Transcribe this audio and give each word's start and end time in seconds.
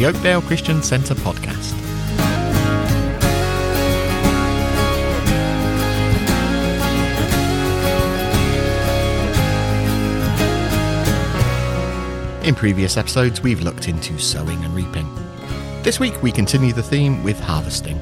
the 0.00 0.06
Oakdale 0.06 0.40
Christian 0.40 0.82
Centre 0.82 1.14
podcast. 1.14 1.74
In 12.46 12.54
previous 12.54 12.96
episodes, 12.96 13.42
we've 13.42 13.60
looked 13.60 13.88
into 13.88 14.18
sowing 14.18 14.64
and 14.64 14.74
reaping. 14.74 15.06
This 15.82 16.00
week, 16.00 16.22
we 16.22 16.32
continue 16.32 16.72
the 16.72 16.82
theme 16.82 17.22
with 17.22 17.38
harvesting. 17.38 18.00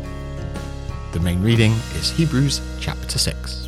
The 1.11 1.19
main 1.19 1.43
reading 1.43 1.73
is 1.97 2.11
Hebrews 2.11 2.61
chapter 2.79 3.19
6. 3.19 3.68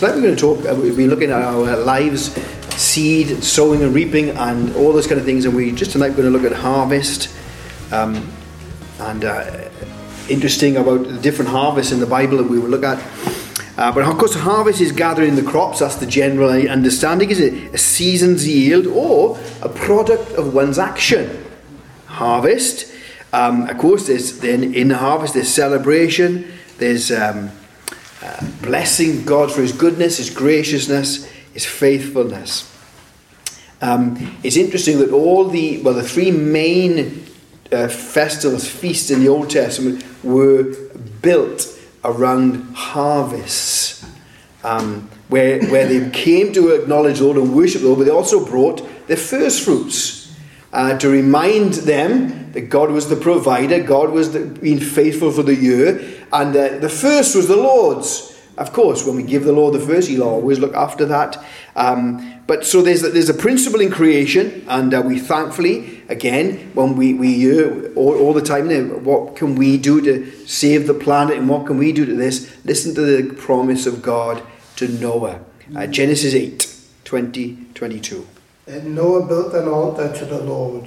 Tonight 0.00 0.14
we're 0.14 0.22
going 0.22 0.34
to 0.34 0.40
talk, 0.40 0.58
uh, 0.60 0.74
we'll 0.74 0.96
be 0.96 1.06
looking 1.06 1.30
at 1.30 1.42
our 1.42 1.76
lives, 1.76 2.32
seed, 2.74 3.44
sowing 3.44 3.82
and 3.82 3.94
reaping, 3.94 4.30
and 4.30 4.74
all 4.74 4.94
those 4.94 5.06
kind 5.06 5.20
of 5.20 5.26
things. 5.26 5.44
And 5.44 5.54
we 5.54 5.72
just 5.72 5.90
tonight 5.90 6.12
we're 6.12 6.22
going 6.22 6.32
to 6.32 6.38
look 6.38 6.50
at 6.50 6.56
harvest, 6.56 7.28
um, 7.92 8.26
and 8.98 9.22
uh, 9.26 9.68
interesting 10.30 10.78
about 10.78 11.06
the 11.06 11.18
different 11.18 11.50
harvests 11.50 11.92
in 11.92 12.00
the 12.00 12.06
Bible 12.06 12.38
that 12.38 12.48
we 12.48 12.58
will 12.58 12.70
look 12.70 12.82
at. 12.82 12.98
Uh, 13.76 13.92
but 13.92 14.02
of 14.02 14.16
course, 14.16 14.34
harvest 14.34 14.80
is 14.80 14.90
gathering 14.90 15.36
the 15.36 15.42
crops. 15.42 15.80
That's 15.80 15.96
the 15.96 16.06
general 16.06 16.48
understanding. 16.48 17.28
Is 17.28 17.38
it 17.38 17.74
a 17.74 17.76
season's 17.76 18.48
yield 18.48 18.86
or 18.86 19.38
a 19.60 19.68
product 19.68 20.32
of 20.32 20.54
one's 20.54 20.78
action? 20.78 21.44
Harvest. 22.06 22.90
Um, 23.34 23.68
of 23.68 23.76
course, 23.76 24.06
there's 24.06 24.38
then 24.40 24.72
in 24.72 24.88
the 24.88 24.96
harvest 24.96 25.34
there's 25.34 25.52
celebration. 25.52 26.50
There's 26.78 27.12
um, 27.12 27.50
blessing 28.62 29.24
God 29.24 29.52
for 29.52 29.62
His 29.62 29.72
goodness, 29.72 30.18
His 30.18 30.30
graciousness, 30.30 31.24
His 31.52 31.64
faithfulness. 31.64 32.70
Um, 33.82 34.36
it's 34.42 34.56
interesting 34.56 34.98
that 34.98 35.10
all 35.10 35.48
the 35.48 35.80
well, 35.82 35.94
the 35.94 36.02
three 36.02 36.30
main 36.30 37.24
uh, 37.72 37.88
festivals, 37.88 38.68
feasts 38.68 39.10
in 39.10 39.20
the 39.20 39.28
Old 39.28 39.48
Testament 39.48 40.04
were 40.22 40.74
built 41.22 41.66
around 42.04 42.74
harvests, 42.74 44.04
um, 44.64 45.08
where 45.28 45.64
where 45.66 45.86
they 45.86 46.10
came 46.10 46.52
to 46.52 46.70
acknowledge 46.70 47.18
the 47.18 47.24
Lord 47.24 47.38
and 47.38 47.54
worship 47.54 47.80
the 47.80 47.88
Lord, 47.88 48.00
but 48.00 48.04
they 48.04 48.10
also 48.10 48.44
brought 48.44 48.86
their 49.06 49.16
first 49.16 49.64
fruits 49.64 50.34
uh, 50.72 50.98
to 50.98 51.08
remind 51.08 51.74
them 51.74 52.52
that 52.52 52.62
God 52.62 52.90
was 52.90 53.08
the 53.08 53.16
provider, 53.16 53.82
God 53.82 54.10
was 54.10 54.32
the, 54.32 54.44
being 54.44 54.80
faithful 54.80 55.30
for 55.30 55.42
the 55.42 55.54
year, 55.54 56.00
and 56.32 56.56
uh, 56.56 56.78
the 56.78 56.88
first 56.88 57.34
was 57.34 57.48
the 57.48 57.56
Lord's. 57.56 58.28
Of 58.58 58.74
course, 58.74 59.06
when 59.06 59.16
we 59.16 59.22
give 59.22 59.44
the 59.44 59.52
Lord 59.52 59.72
the 59.72 59.80
first, 59.80 60.08
He'll 60.08 60.22
always 60.22 60.58
look 60.58 60.74
after 60.74 61.06
that. 61.06 61.42
Um, 61.76 62.42
but 62.46 62.66
so 62.66 62.82
there's 62.82 63.02
there's 63.02 63.28
a 63.28 63.34
principle 63.34 63.80
in 63.80 63.90
creation, 63.90 64.66
and 64.68 64.92
uh, 64.92 65.00
we 65.00 65.18
thankfully 65.18 66.02
again 66.08 66.70
when 66.74 66.96
we 66.96 67.14
we 67.14 67.34
hear 67.34 67.92
all, 67.94 68.18
all 68.18 68.32
the 68.34 68.42
time, 68.42 68.68
now, 68.68 68.82
what 68.98 69.36
can 69.36 69.54
we 69.54 69.78
do 69.78 70.00
to 70.02 70.30
save 70.46 70.86
the 70.86 70.94
planet, 70.94 71.38
and 71.38 71.48
what 71.48 71.66
can 71.66 71.78
we 71.78 71.92
do 71.92 72.04
to 72.04 72.14
this? 72.14 72.54
Listen 72.64 72.94
to 72.96 73.00
the 73.00 73.34
promise 73.34 73.86
of 73.86 74.02
God 74.02 74.42
to 74.76 74.88
Noah, 74.88 75.40
uh, 75.76 75.86
Genesis 75.86 76.34
8, 76.34 76.76
20, 77.04 77.66
22. 77.74 78.26
And 78.66 78.94
Noah 78.94 79.26
built 79.26 79.54
an 79.54 79.68
altar 79.68 80.12
to 80.12 80.24
the 80.24 80.40
Lord, 80.40 80.86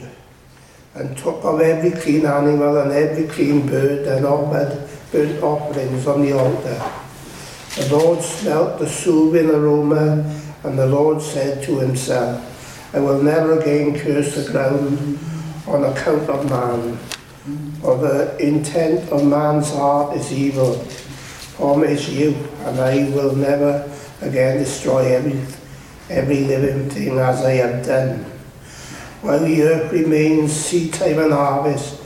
and 0.96 1.18
took 1.18 1.44
of 1.44 1.62
every 1.62 2.00
clean 2.00 2.26
animal 2.26 2.78
and 2.78 2.92
every 2.92 3.28
clean 3.28 3.66
bird, 3.66 4.06
and 4.06 4.26
offered 4.26 4.90
burnt 5.14 5.44
offerings 5.44 6.08
on 6.08 6.24
the 6.24 6.34
altar. 6.34 6.92
The 7.76 7.96
Lord 7.96 8.22
smelt 8.22 8.80
the 8.80 8.90
soothing 8.90 9.50
aroma, 9.50 10.26
and 10.64 10.78
the 10.78 10.88
Lord 10.88 11.22
said 11.22 11.64
to 11.66 11.80
himself, 11.80 12.50
I 12.96 13.00
will 13.00 13.22
never 13.22 13.60
again 13.60 13.98
curse 13.98 14.36
the 14.36 14.52
ground 14.52 15.20
on 15.68 15.84
account 15.86 16.30
of 16.30 16.50
man, 16.50 16.98
for 17.80 17.98
the 17.98 18.36
intent 18.46 19.10
of 19.12 19.26
man's 19.26 19.72
heart 19.72 20.18
is 20.18 20.34
evil. 20.34 20.86
Is 21.64 22.10
you, 22.10 22.36
and 22.66 22.80
I 22.80 23.10
will 23.12 23.36
never 23.36 23.90
again 24.22 24.58
destroy 24.58 25.14
every, 25.16 25.40
every 26.10 26.44
living 26.44 26.90
thing 26.90 27.20
as 27.20 27.42
I 27.46 27.52
have 27.54 27.86
done. 27.86 28.26
While 29.22 29.40
the 29.40 29.62
earth 29.62 29.92
remains 29.94 30.52
seed 30.52 30.94
time 30.94 31.20
and 31.20 31.32
harvest, 31.32 32.02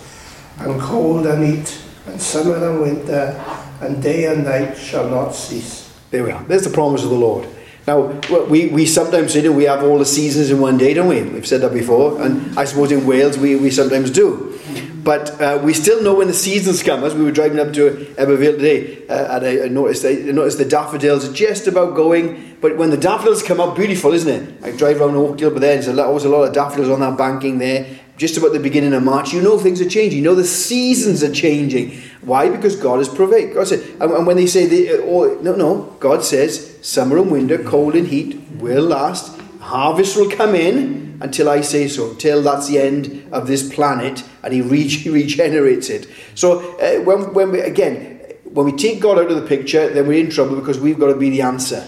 and 0.60 0.80
cold 0.80 1.26
and 1.26 1.44
heat, 1.44 1.82
summer 2.20 2.56
and 2.70 2.82
winter, 2.82 3.44
and 3.82 4.02
day 4.02 4.26
and 4.26 4.44
night 4.44 4.78
shall 4.78 5.10
not 5.10 5.32
cease. 5.32 5.94
There 6.12 6.24
we 6.24 6.32
are. 6.32 6.44
There's 6.44 6.64
the 6.64 6.70
promise 6.70 7.04
of 7.04 7.10
the 7.10 7.16
Lord. 7.16 7.48
Now, 7.86 8.20
we, 8.50 8.68
we 8.68 8.86
sometimes 8.86 9.32
say 9.32 9.42
that 9.42 9.54
we 9.54 9.64
have 9.64 9.82
all 9.82 9.98
the 9.98 10.06
seasons 10.06 10.52
in 10.52 10.60
one 10.60 10.78
day, 10.78 10.94
don't 10.94 11.08
we? 11.08 11.24
We've 11.24 11.48
said 11.48 11.62
that 11.62 11.74
before, 11.74 12.22
and 12.22 12.58
I 12.60 12.66
suppose 12.66 12.92
in 12.92 13.06
Wales 13.06 13.38
we, 13.38 13.56
we 13.56 13.72
sometimes 13.72 14.12
do. 14.12 14.60
But 15.08 15.40
uh, 15.40 15.62
we 15.64 15.74
still 15.74 16.04
know 16.04 16.16
when 16.16 16.28
the 16.28 16.34
seasons 16.34 16.84
come. 16.84 17.06
As 17.06 17.16
we 17.16 17.24
were 17.24 17.32
driving 17.32 17.60
up 17.60 17.72
to 17.76 17.92
Ebbw 18.18 18.38
Vale 18.38 18.58
today, 18.58 19.08
uh, 19.08 19.38
and 19.38 19.46
I, 19.46 19.64
I, 19.64 19.68
noticed, 19.70 20.06
I 20.06 20.16
noticed 20.16 20.58
the 20.58 20.66
daffodils 20.66 21.30
are 21.30 21.32
just 21.32 21.66
about 21.66 21.96
going. 21.96 22.58
But 22.60 22.76
when 22.76 22.90
the 22.90 22.98
daffodils 22.98 23.42
come 23.42 23.62
up, 23.62 23.78
beautiful, 23.78 24.12
isn't 24.12 24.30
it? 24.30 24.66
I 24.66 24.76
drive 24.76 25.00
around 25.00 25.16
Oakdale, 25.16 25.52
but 25.52 25.62
there's 25.62 25.88
always 25.88 26.26
a 26.26 26.30
lot 26.30 26.44
of 26.44 26.54
daffodils 26.54 26.90
on 26.90 27.00
that 27.00 27.18
banking 27.18 27.58
there. 27.58 27.88
Just 28.18 28.36
about 28.36 28.52
the 28.52 28.60
beginning 28.60 28.94
of 28.94 29.04
March, 29.04 29.32
you 29.32 29.42
know 29.42 29.60
things 29.60 29.80
are 29.80 29.88
changing. 29.88 30.18
You 30.18 30.26
know 30.26 30.36
the 30.36 30.44
seasons 30.44 31.24
are 31.24 31.32
changing. 31.32 32.02
Why? 32.22 32.50
Because 32.50 32.76
God 32.76 32.98
has 32.98 33.08
provided. 33.08 33.54
God 33.54 33.68
said, 33.68 33.88
and, 34.02 34.26
when 34.26 34.36
they 34.36 34.48
say, 34.48 34.66
the, 34.66 35.04
oh, 35.04 35.40
no, 35.42 35.56
no, 35.56 35.96
God 36.00 36.24
says, 36.24 36.80
summer 36.82 37.18
and 37.20 37.32
winter, 37.32 37.64
cold 37.64 37.96
and 37.96 38.08
heat 38.08 38.40
will 38.54 38.86
last. 38.86 39.40
Harvest 39.60 40.18
will 40.18 40.32
come 40.32 40.56
in 40.56 41.20
until 41.22 41.48
I 41.48 41.62
say 41.62 41.88
so, 41.88 42.12
until 42.12 42.42
that's 42.42 42.68
the 42.68 42.80
end 42.80 43.28
of 43.32 43.46
this 43.46 43.72
planet 43.72 44.24
and 44.44 44.52
He 44.52 44.62
re- 44.62 45.04
regenerates 45.06 45.90
it. 45.90 46.08
So, 46.34 46.78
uh, 46.80 47.04
when, 47.04 47.34
when 47.34 47.52
we, 47.52 47.60
again, 47.60 48.18
when 48.46 48.66
we 48.66 48.72
take 48.72 49.00
God 49.00 49.20
out 49.20 49.30
of 49.30 49.36
the 49.36 49.48
picture, 49.48 49.90
then 49.90 50.08
we're 50.08 50.24
in 50.24 50.32
trouble 50.32 50.56
because 50.56 50.80
we've 50.80 51.00
got 51.00 51.08
to 51.08 51.16
be 51.16 51.30
the 51.30 51.42
answer. 51.42 51.88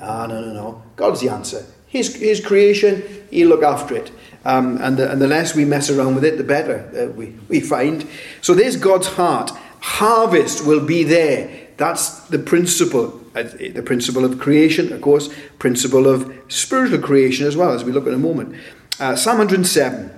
Ah, 0.00 0.26
no, 0.26 0.40
no, 0.40 0.52
no. 0.52 0.82
God's 0.96 1.20
the 1.20 1.28
answer. 1.28 1.64
His, 1.86 2.16
his 2.16 2.44
creation, 2.44 3.02
He'll 3.30 3.48
look 3.48 3.62
after 3.62 3.94
it. 3.94 4.10
Um, 4.44 4.78
and, 4.80 4.96
the, 4.96 5.10
and 5.10 5.20
the 5.20 5.26
less 5.28 5.54
we 5.54 5.64
mess 5.64 5.90
around 5.90 6.14
with 6.14 6.24
it, 6.24 6.38
the 6.38 6.44
better 6.44 6.88
uh, 6.96 7.12
we, 7.12 7.34
we 7.48 7.60
find. 7.60 8.06
So 8.40 8.54
there's 8.54 8.76
God's 8.76 9.08
heart. 9.08 9.50
Harvest 9.80 10.66
will 10.66 10.84
be 10.84 11.04
there. 11.04 11.68
That's 11.76 12.20
the 12.28 12.38
principle. 12.38 13.20
Uh, 13.34 13.42
the 13.42 13.82
principle 13.82 14.24
of 14.24 14.38
creation, 14.38 14.92
of 14.92 15.00
course, 15.00 15.28
principle 15.58 16.08
of 16.08 16.32
spiritual 16.48 16.98
creation 16.98 17.46
as 17.46 17.56
well, 17.56 17.72
as 17.72 17.84
we 17.84 17.92
look 17.92 18.06
in 18.06 18.14
a 18.14 18.18
moment. 18.18 18.56
Uh, 18.98 19.14
Psalm 19.14 19.38
107, 19.38 20.10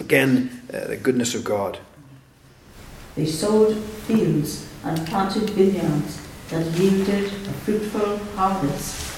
again, 0.00 0.62
uh, 0.72 0.86
the 0.86 0.96
goodness 0.96 1.34
of 1.34 1.44
God. 1.44 1.78
They 3.16 3.26
sowed 3.26 3.76
fields 3.76 4.66
and 4.84 5.06
planted 5.06 5.50
vineyards 5.50 6.20
that 6.50 6.66
yielded 6.78 7.26
a 7.26 7.52
fruitful 7.64 8.18
harvest. 8.36 9.10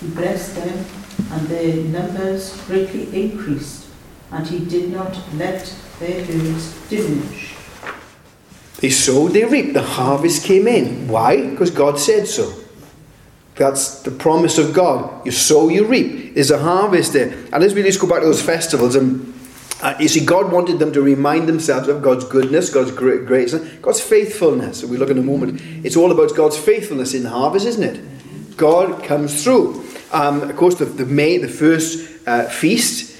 He 0.00 0.08
blessed 0.08 0.56
them, 0.56 0.84
and 1.30 1.46
their 1.48 1.76
numbers 1.76 2.60
greatly 2.66 3.24
increased, 3.24 3.88
and 4.30 4.46
he 4.46 4.64
did 4.64 4.92
not 4.92 5.18
let 5.34 5.74
their 5.98 6.24
herds 6.24 6.88
diminish. 6.88 7.54
They 8.78 8.90
sowed, 8.90 9.32
they 9.32 9.44
reaped. 9.44 9.74
The 9.74 9.82
harvest 9.82 10.44
came 10.44 10.68
in. 10.68 11.08
Why? 11.08 11.50
Because 11.50 11.70
God 11.70 11.98
said 11.98 12.28
so. 12.28 12.52
That's 13.54 14.02
the 14.02 14.10
promise 14.10 14.58
of 14.58 14.74
God. 14.74 15.24
You 15.24 15.32
sow, 15.32 15.70
you 15.70 15.86
reap. 15.86 16.34
There's 16.34 16.50
a 16.50 16.58
harvest 16.58 17.14
there. 17.14 17.32
And 17.52 17.64
as 17.64 17.72
we 17.72 17.82
just 17.82 18.00
go 18.00 18.06
back 18.06 18.20
to 18.20 18.26
those 18.26 18.42
festivals, 18.42 18.96
and 18.96 19.32
uh, 19.80 19.94
you 19.98 20.08
see, 20.08 20.24
God 20.24 20.52
wanted 20.52 20.78
them 20.78 20.92
to 20.92 21.00
remind 21.00 21.48
themselves 21.48 21.88
of 21.88 22.02
God's 22.02 22.24
goodness, 22.26 22.68
God's 22.68 22.90
great 22.90 23.24
grace, 23.24 23.54
God's 23.54 24.00
faithfulness. 24.00 24.84
we 24.84 24.98
look 24.98 25.08
in 25.08 25.16
a 25.16 25.22
moment. 25.22 25.62
It's 25.84 25.96
all 25.96 26.12
about 26.12 26.36
God's 26.36 26.58
faithfulness 26.58 27.14
in 27.14 27.22
the 27.22 27.30
harvest, 27.30 27.64
isn't 27.66 27.82
it? 27.82 28.56
God 28.58 29.02
comes 29.02 29.42
through. 29.42 29.85
Um, 30.12 30.42
of 30.42 30.56
course, 30.56 30.76
the, 30.76 30.84
the, 30.84 31.06
May, 31.06 31.38
the 31.38 31.48
first 31.48 32.26
uh, 32.26 32.44
feast, 32.44 33.14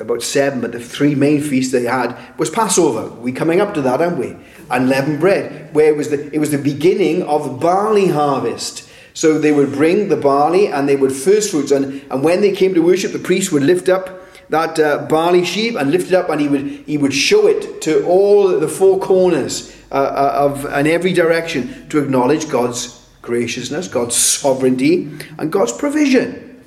about 0.00 0.22
seven, 0.22 0.60
but 0.60 0.72
the 0.72 0.80
three 0.80 1.14
main 1.14 1.42
feasts 1.42 1.72
they 1.72 1.84
had 1.84 2.16
was 2.38 2.50
Passover. 2.50 3.08
We're 3.20 3.34
coming 3.34 3.60
up 3.60 3.74
to 3.74 3.82
that, 3.82 4.00
aren't 4.00 4.18
we? 4.18 4.36
And 4.70 4.88
leavened 4.88 5.20
bread, 5.20 5.74
where 5.74 5.88
it 5.88 5.96
was 5.96 6.10
the, 6.10 6.32
it 6.34 6.38
was 6.38 6.50
the 6.50 6.58
beginning 6.58 7.22
of 7.24 7.44
the 7.44 7.52
barley 7.52 8.08
harvest. 8.08 8.88
So 9.14 9.38
they 9.38 9.52
would 9.52 9.72
bring 9.72 10.08
the 10.08 10.16
barley 10.16 10.68
and 10.68 10.88
they 10.88 10.96
would 10.96 11.12
first 11.12 11.50
fruits, 11.50 11.70
and, 11.70 12.02
and 12.10 12.22
when 12.22 12.40
they 12.40 12.52
came 12.52 12.74
to 12.74 12.80
worship, 12.80 13.12
the 13.12 13.18
priest 13.18 13.52
would 13.52 13.62
lift 13.62 13.88
up 13.88 14.22
that 14.52 14.78
uh, 14.78 15.06
barley 15.08 15.44
sheaf 15.44 15.76
and 15.76 15.90
lift 15.90 16.08
it 16.08 16.14
up, 16.14 16.28
and 16.28 16.40
he 16.40 16.46
would 16.46 16.62
he 16.62 16.98
would 16.98 17.14
show 17.14 17.46
it 17.46 17.80
to 17.82 18.04
all 18.06 18.48
the 18.48 18.68
four 18.68 19.00
corners 19.00 19.74
uh, 19.90 19.94
uh 19.94 20.32
of 20.34 20.64
in 20.66 20.86
every 20.86 21.12
direction 21.14 21.88
to 21.88 21.98
acknowledge 21.98 22.48
God's 22.50 23.01
graciousness, 23.22 23.88
God's 23.88 24.16
sovereignty, 24.16 25.08
and 25.38 25.50
God's 25.50 25.72
provision. 25.72 26.60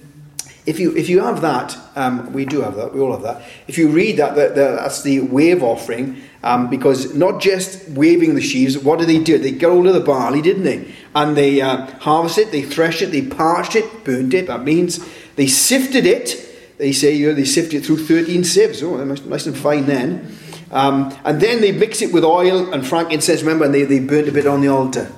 if 0.65 0.79
you 0.79 0.95
if 0.95 1.09
you 1.09 1.21
have 1.21 1.41
that, 1.41 1.77
um, 1.95 2.33
we 2.33 2.43
do 2.45 2.61
have 2.61 2.75
that. 2.75 2.93
We 2.93 2.99
all 2.99 3.11
have 3.11 3.21
that. 3.21 3.43
If 3.67 3.77
you 3.77 3.89
read 3.89 4.17
that, 4.17 4.35
that, 4.35 4.55
that 4.55 4.75
that's 4.77 5.03
the 5.03 5.19
wave 5.19 5.61
offering, 5.61 6.21
um, 6.43 6.69
because 6.69 7.13
not 7.13 7.39
just 7.39 7.87
waving 7.89 8.35
the 8.35 8.41
sheaves. 8.41 8.77
What 8.77 8.99
did 8.99 9.09
they 9.09 9.19
do? 9.19 9.37
They 9.37 9.51
got 9.51 9.71
hold 9.71 9.87
of 9.87 9.93
the 9.93 9.99
barley, 9.99 10.41
didn't 10.41 10.63
they? 10.63 10.91
And 11.13 11.37
they 11.37 11.61
uh, 11.61 11.85
harvested 11.99 12.47
it, 12.47 12.51
they 12.51 12.61
threshed 12.63 13.01
it, 13.01 13.11
they 13.11 13.21
parched 13.21 13.75
it, 13.75 14.03
burned 14.03 14.33
it. 14.33 14.47
That 14.47 14.63
means 14.63 15.05
they 15.35 15.47
sifted 15.47 16.05
it. 16.05 16.41
They 16.77 16.91
say 16.91 17.13
you 17.13 17.27
know, 17.27 17.33
they 17.33 17.45
sifted 17.45 17.83
it 17.83 17.85
through 17.85 17.97
thirteen 17.97 18.43
sieves. 18.43 18.81
Oh, 18.81 18.97
they're 18.97 19.05
nice 19.05 19.45
and 19.45 19.55
fine 19.55 19.85
then. 19.85 20.35
Um, 20.71 21.15
and 21.23 21.39
then 21.39 21.61
they 21.61 21.71
mix 21.71 22.01
it 22.01 22.11
with 22.11 22.23
oil 22.25 22.73
and 22.73 22.85
frankincense. 22.85 23.41
Remember, 23.41 23.65
and 23.65 23.73
they, 23.73 23.83
they 23.83 23.99
burnt 23.99 24.27
a 24.27 24.31
bit 24.31 24.47
on 24.47 24.61
the 24.61 24.67
altar. 24.67 25.11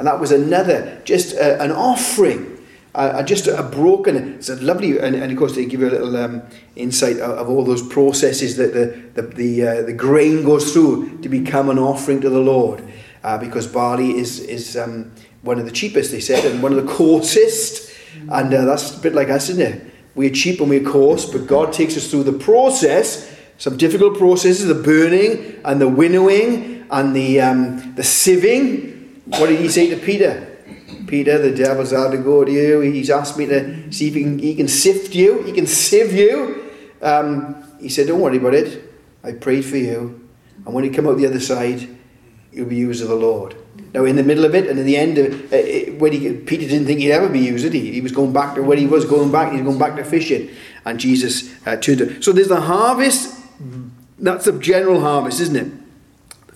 And 0.00 0.06
that 0.06 0.18
was 0.18 0.32
another, 0.32 1.00
just 1.04 1.36
uh, 1.36 1.58
an 1.60 1.70
offering 1.70 2.50
uh, 2.94 3.22
just 3.22 3.46
a 3.46 3.62
broken, 3.62 4.16
it's 4.34 4.48
a 4.48 4.56
lovely, 4.56 4.98
and, 4.98 5.14
and, 5.14 5.30
of 5.30 5.38
course 5.38 5.54
they 5.54 5.64
give 5.64 5.80
you 5.80 5.88
a 5.88 5.90
little 5.90 6.16
um, 6.16 6.42
insight 6.74 7.18
of, 7.18 7.38
of, 7.38 7.48
all 7.48 7.64
those 7.64 7.86
processes 7.86 8.56
that 8.56 8.74
the, 8.74 9.00
the, 9.14 9.28
the, 9.28 9.66
uh, 9.66 9.82
the, 9.82 9.92
grain 9.92 10.42
goes 10.44 10.72
through 10.72 11.18
to 11.18 11.28
become 11.28 11.70
an 11.70 11.78
offering 11.78 12.20
to 12.20 12.28
the 12.28 12.40
Lord. 12.40 12.82
Uh, 13.22 13.38
because 13.38 13.66
barley 13.66 14.18
is, 14.18 14.40
is 14.40 14.76
um, 14.76 15.12
one 15.42 15.58
of 15.58 15.66
the 15.66 15.70
cheapest, 15.70 16.10
they 16.10 16.20
said, 16.20 16.44
and 16.50 16.62
one 16.62 16.72
of 16.72 16.84
the 16.84 16.92
coarsest. 16.96 17.94
And 18.28 18.52
uh, 18.52 18.64
that's 18.64 18.96
a 18.96 19.00
bit 19.00 19.14
like 19.14 19.28
us, 19.28 19.50
isn't 19.50 19.62
it? 19.62 19.92
We're 20.16 20.30
cheap 20.30 20.60
and 20.60 20.68
we're 20.68 20.82
coarse, 20.82 21.26
but 21.26 21.46
God 21.46 21.72
takes 21.72 21.96
us 21.96 22.10
through 22.10 22.24
the 22.24 22.32
process, 22.32 23.32
some 23.58 23.76
difficult 23.76 24.18
processes, 24.18 24.66
the 24.66 24.74
burning 24.74 25.60
and 25.64 25.80
the 25.80 25.88
winnowing 25.88 26.86
and 26.90 27.14
the, 27.14 27.40
um, 27.40 27.94
the 27.94 28.02
sieving. 28.02 28.89
What 29.38 29.48
did 29.48 29.60
he 29.60 29.68
say 29.68 29.90
to 29.90 29.96
Peter? 29.96 30.46
Peter, 31.06 31.38
the 31.38 31.54
devil's 31.54 31.90
had 31.90 32.10
to 32.12 32.18
go 32.18 32.44
to 32.44 32.50
you. 32.50 32.80
He's 32.80 33.10
asked 33.10 33.36
me 33.36 33.46
to 33.46 33.92
see 33.92 34.08
if 34.08 34.14
he 34.14 34.22
can, 34.22 34.38
he 34.38 34.54
can 34.54 34.68
sift 34.68 35.14
you, 35.14 35.42
he 35.42 35.52
can 35.52 35.66
sieve 35.66 36.12
you. 36.12 36.70
Um, 37.02 37.64
he 37.80 37.88
said, 37.88 38.06
Don't 38.06 38.20
worry 38.20 38.36
about 38.36 38.54
it. 38.54 38.92
I 39.24 39.32
prayed 39.32 39.64
for 39.64 39.76
you. 39.76 40.28
And 40.64 40.74
when 40.74 40.84
you 40.84 40.90
come 40.90 41.06
out 41.06 41.16
the 41.16 41.26
other 41.26 41.40
side, 41.40 41.88
you'll 42.52 42.68
be 42.68 42.76
used 42.76 43.02
of 43.02 43.08
the 43.08 43.14
Lord. 43.14 43.56
Now, 43.92 44.04
in 44.04 44.16
the 44.16 44.22
middle 44.22 44.44
of 44.44 44.54
it, 44.54 44.68
and 44.68 44.78
in 44.78 44.86
the 44.86 44.96
end, 44.96 45.18
of, 45.18 45.52
uh, 45.52 45.92
when 45.98 46.12
he, 46.12 46.32
Peter 46.34 46.68
didn't 46.68 46.86
think 46.86 47.00
he'd 47.00 47.12
ever 47.12 47.28
be 47.28 47.40
used, 47.40 47.72
he? 47.72 47.92
He 47.92 48.00
was 48.00 48.12
going 48.12 48.32
back 48.32 48.54
to 48.54 48.62
where 48.62 48.76
he 48.76 48.86
was 48.86 49.04
going 49.04 49.32
back. 49.32 49.52
He's 49.52 49.62
going 49.62 49.78
back 49.78 49.96
to 49.96 50.04
fishing, 50.04 50.50
and 50.84 51.00
Jesus 51.00 51.50
uh, 51.66 51.76
turned. 51.76 51.98
To, 51.98 52.22
so 52.22 52.32
there's 52.32 52.48
the 52.48 52.60
harvest. 52.60 53.36
That's 54.18 54.44
the 54.44 54.58
general 54.58 55.00
harvest, 55.00 55.40
isn't 55.40 55.56
it? 55.56 55.79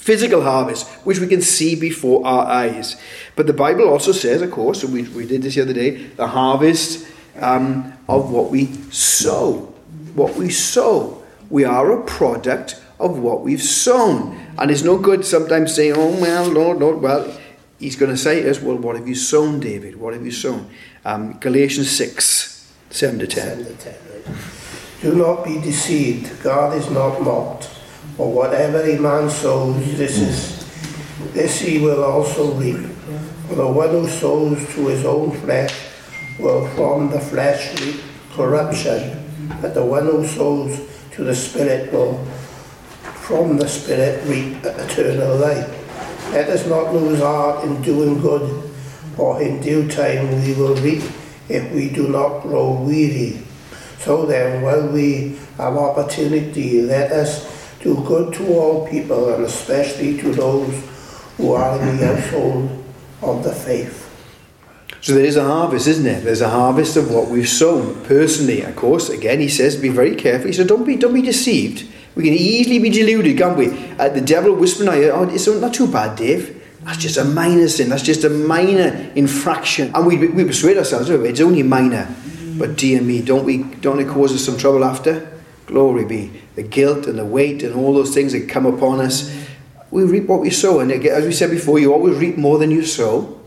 Physical 0.04 0.42
harvest, 0.42 0.86
which 1.06 1.18
we 1.18 1.26
can 1.26 1.40
see 1.40 1.74
before 1.74 2.26
our 2.26 2.44
eyes. 2.44 3.00
But 3.36 3.46
the 3.46 3.54
Bible 3.54 3.88
also 3.88 4.12
says, 4.12 4.42
of 4.42 4.50
course, 4.50 4.84
and 4.84 4.92
we, 4.92 5.04
we 5.04 5.24
did 5.24 5.40
this 5.40 5.54
the 5.54 5.62
other 5.62 5.72
day, 5.72 5.92
the 5.92 6.26
harvest 6.26 7.06
um, 7.40 7.94
of 8.06 8.30
what 8.30 8.50
we 8.50 8.66
sow. 8.90 9.72
What 10.14 10.36
we 10.36 10.50
sow. 10.50 11.22
We 11.48 11.64
are 11.64 11.90
a 11.90 12.04
product 12.04 12.82
of 13.00 13.18
what 13.18 13.40
we've 13.40 13.62
sown. 13.62 14.38
And 14.58 14.70
it's 14.70 14.82
no 14.82 14.98
good 14.98 15.24
sometimes 15.24 15.74
saying, 15.74 15.94
oh, 15.96 16.20
well, 16.20 16.50
Lord, 16.50 16.80
Lord, 16.80 17.00
well, 17.00 17.40
he's 17.78 17.96
going 17.96 18.10
to 18.10 18.18
say 18.18 18.42
to 18.42 18.50
us, 18.50 18.60
well, 18.60 18.76
what 18.76 18.96
have 18.96 19.08
you 19.08 19.14
sown, 19.14 19.58
David? 19.58 19.96
What 19.96 20.12
have 20.12 20.26
you 20.26 20.32
sown? 20.32 20.68
Um, 21.06 21.38
Galatians 21.38 21.90
6, 21.90 22.70
7 22.90 23.18
to 23.20 23.26
10. 23.26 23.64
7 23.64 23.64
to 23.64 23.82
10 23.82 23.94
Do 25.00 25.14
not 25.14 25.46
be 25.46 25.58
deceived. 25.62 26.42
God 26.42 26.76
is 26.76 26.90
not 26.90 27.22
mocked. 27.22 27.73
For 28.16 28.30
whatever 28.30 28.80
a 28.80 28.98
man 28.98 29.28
sows, 29.28 29.74
this 29.98 30.18
is 30.18 30.64
this 31.32 31.60
he 31.60 31.78
will 31.78 32.04
also 32.04 32.54
reap. 32.54 32.78
For 33.48 33.56
the 33.56 33.66
one 33.66 33.90
who 33.90 34.08
sows 34.08 34.58
to 34.74 34.86
his 34.86 35.04
own 35.04 35.32
flesh 35.42 35.74
will 36.38 36.66
from 36.68 37.10
the 37.10 37.18
flesh 37.18 37.74
reap 37.80 38.00
corruption, 38.32 39.18
but 39.60 39.74
the 39.74 39.84
one 39.84 40.06
who 40.06 40.26
sows 40.26 40.78
to 41.12 41.24
the 41.24 41.34
Spirit 41.34 41.92
will 41.92 42.24
from 43.26 43.56
the 43.56 43.68
Spirit 43.68 44.22
reap 44.28 44.64
eternal 44.64 45.36
life. 45.36 45.66
Let 46.30 46.48
us 46.50 46.66
not 46.66 46.94
lose 46.94 47.20
heart 47.20 47.64
in 47.64 47.82
doing 47.82 48.20
good, 48.20 48.70
for 49.16 49.42
in 49.42 49.60
due 49.60 49.88
time 49.88 50.42
we 50.42 50.54
will 50.54 50.76
reap 50.76 51.02
if 51.48 51.70
we 51.72 51.90
do 51.90 52.08
not 52.08 52.42
grow 52.42 52.80
weary. 52.80 53.42
So 53.98 54.26
then, 54.26 54.62
while 54.62 54.86
we 54.86 55.36
have 55.56 55.76
opportunity, 55.76 56.82
let 56.82 57.10
us 57.10 57.53
do 57.84 58.02
good 58.06 58.32
to 58.34 58.46
all 58.48 58.88
people, 58.88 59.32
and 59.34 59.44
especially 59.44 60.18
to 60.18 60.32
those 60.32 60.74
who 61.36 61.52
are 61.52 61.78
in 61.80 61.98
the 61.98 62.06
household 62.06 62.82
of 63.20 63.44
the 63.44 63.52
faith. 63.52 64.00
So 65.02 65.12
there 65.12 65.24
is 65.24 65.36
a 65.36 65.44
harvest, 65.44 65.86
isn't 65.86 66.04
there? 66.04 66.20
There's 66.20 66.40
a 66.40 66.48
harvest 66.48 66.96
of 66.96 67.10
what 67.10 67.28
we've 67.28 67.48
sown. 67.48 68.02
Personally, 68.04 68.62
of 68.62 68.74
course, 68.74 69.10
again, 69.10 69.38
he 69.38 69.48
says, 69.48 69.76
be 69.76 69.90
very 69.90 70.16
careful. 70.16 70.46
He 70.46 70.54
said, 70.54 70.66
don't 70.66 70.84
be, 70.84 70.96
don't 70.96 71.12
be 71.12 71.20
deceived. 71.20 71.86
We 72.14 72.24
can 72.24 72.32
easily 72.32 72.78
be 72.78 72.88
deluded, 72.88 73.36
can't 73.36 73.58
we? 73.58 73.68
Uh, 73.98 74.08
the 74.08 74.22
devil 74.22 74.54
whispering, 74.54 74.88
oh, 74.88 75.24
it's 75.24 75.46
not 75.46 75.74
too 75.74 75.86
bad, 75.86 76.16
Dave. 76.16 76.62
That's 76.84 76.96
just 76.96 77.18
a 77.18 77.24
minor 77.24 77.68
sin. 77.68 77.90
That's 77.90 78.02
just 78.02 78.24
a 78.24 78.30
minor 78.30 79.10
infraction. 79.14 79.90
And 79.94 80.06
we, 80.06 80.16
we 80.28 80.44
persuade 80.44 80.78
ourselves, 80.78 81.10
oh, 81.10 81.22
it's 81.22 81.40
only 81.40 81.62
minor. 81.62 82.08
But 82.56 82.76
dear 82.76 83.02
me, 83.02 83.20
don't 83.20 83.44
we 83.44 83.64
don't 83.64 84.00
it 84.00 84.08
cause 84.08 84.32
us 84.32 84.44
some 84.44 84.56
trouble 84.56 84.84
after? 84.84 85.33
Glory 85.66 86.04
be. 86.04 86.42
The 86.56 86.62
guilt 86.62 87.06
and 87.06 87.18
the 87.18 87.24
weight 87.24 87.62
and 87.62 87.74
all 87.74 87.94
those 87.94 88.14
things 88.14 88.32
that 88.32 88.48
come 88.48 88.66
upon 88.66 89.00
us. 89.00 89.34
We 89.90 90.04
reap 90.04 90.26
what 90.26 90.40
we 90.40 90.50
sow. 90.50 90.80
And 90.80 90.90
as 90.92 91.24
we 91.24 91.32
said 91.32 91.50
before, 91.50 91.78
you 91.78 91.92
always 91.92 92.18
reap 92.18 92.36
more 92.36 92.58
than 92.58 92.70
you 92.70 92.84
sow. 92.84 93.40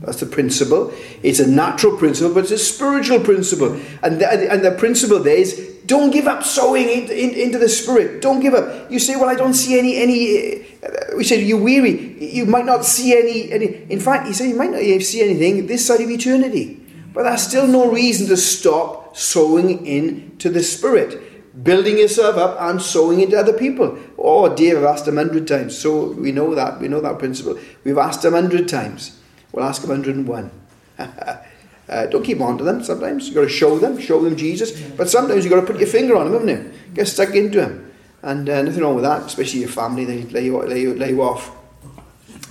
That's 0.00 0.20
the 0.20 0.26
principle. 0.26 0.92
It's 1.22 1.40
a 1.40 1.46
natural 1.46 1.96
principle, 1.96 2.32
but 2.32 2.44
it's 2.44 2.52
a 2.52 2.58
spiritual 2.58 3.20
principle. 3.20 3.78
And 4.02 4.20
the, 4.20 4.50
and 4.50 4.64
the 4.64 4.72
principle 4.72 5.18
there 5.18 5.36
is 5.36 5.78
don't 5.86 6.10
give 6.10 6.26
up 6.26 6.42
sowing 6.42 6.88
in, 6.88 7.10
in, 7.10 7.30
into 7.30 7.58
the 7.58 7.68
spirit. 7.68 8.22
Don't 8.22 8.40
give 8.40 8.54
up. 8.54 8.90
You 8.90 8.98
say, 8.98 9.16
well, 9.16 9.28
I 9.28 9.34
don't 9.34 9.54
see 9.54 9.78
any, 9.78 9.96
any 9.96 10.62
uh, 10.82 11.16
we 11.16 11.24
said, 11.24 11.42
you're 11.42 11.62
weary. 11.62 12.24
You 12.24 12.46
might 12.46 12.64
not 12.64 12.84
see 12.84 13.12
any, 13.16 13.52
any. 13.52 13.66
In 13.90 14.00
fact, 14.00 14.26
he 14.26 14.32
said, 14.32 14.48
you 14.48 14.56
might 14.56 14.70
not 14.70 14.80
see 15.02 15.22
anything 15.22 15.66
this 15.66 15.86
side 15.86 16.00
of 16.00 16.08
eternity. 16.08 16.80
But 17.12 17.24
that's 17.24 17.42
still 17.42 17.66
no 17.66 17.90
reason 17.90 18.28
to 18.28 18.36
stop 18.36 19.16
sowing 19.16 19.84
into 19.86 20.48
the 20.48 20.62
spirit 20.62 21.29
building 21.62 21.98
yourself 21.98 22.36
up 22.36 22.56
and 22.60 22.80
sowing 22.80 23.20
into 23.20 23.38
other 23.38 23.52
people. 23.52 23.98
Oh, 24.18 24.54
dear, 24.54 24.78
I've 24.78 24.84
asked 24.84 25.08
him 25.08 25.18
a 25.18 25.24
hundred 25.24 25.46
times. 25.48 25.76
So 25.76 26.12
we 26.12 26.32
know 26.32 26.54
that. 26.54 26.80
We 26.80 26.88
know 26.88 27.00
that 27.00 27.18
principle. 27.18 27.58
We've 27.84 27.98
asked 27.98 28.24
him 28.24 28.34
a 28.34 28.40
hundred 28.40 28.68
times. 28.68 29.18
We'll 29.52 29.64
ask 29.64 29.82
him 29.82 29.90
101. 29.90 30.50
uh, 30.98 32.06
don't 32.06 32.24
keep 32.24 32.40
on 32.40 32.56
to 32.58 32.64
them 32.64 32.84
sometimes. 32.84 33.26
You've 33.26 33.34
got 33.34 33.42
to 33.42 33.48
show 33.48 33.78
them, 33.78 33.98
show 33.98 34.22
them 34.22 34.36
Jesus. 34.36 34.80
But 34.80 35.10
sometimes 35.10 35.44
you've 35.44 35.52
got 35.52 35.60
to 35.60 35.66
put 35.66 35.80
your 35.80 35.88
finger 35.88 36.16
on 36.16 36.30
them, 36.30 36.34
haven't 36.34 36.48
you? 36.48 36.72
Get 36.94 37.08
stuck 37.08 37.34
into 37.34 37.60
them. 37.60 37.92
And 38.22 38.48
uh, 38.48 38.62
nothing 38.62 38.82
wrong 38.82 38.94
with 38.94 39.04
that, 39.04 39.22
especially 39.22 39.60
your 39.60 39.70
family, 39.70 40.04
they 40.04 40.22
lay 40.24 40.44
you, 40.44 40.60
lay 40.62 40.82
you, 40.82 40.94
lay 40.94 41.10
you 41.10 41.22
off. 41.22 41.56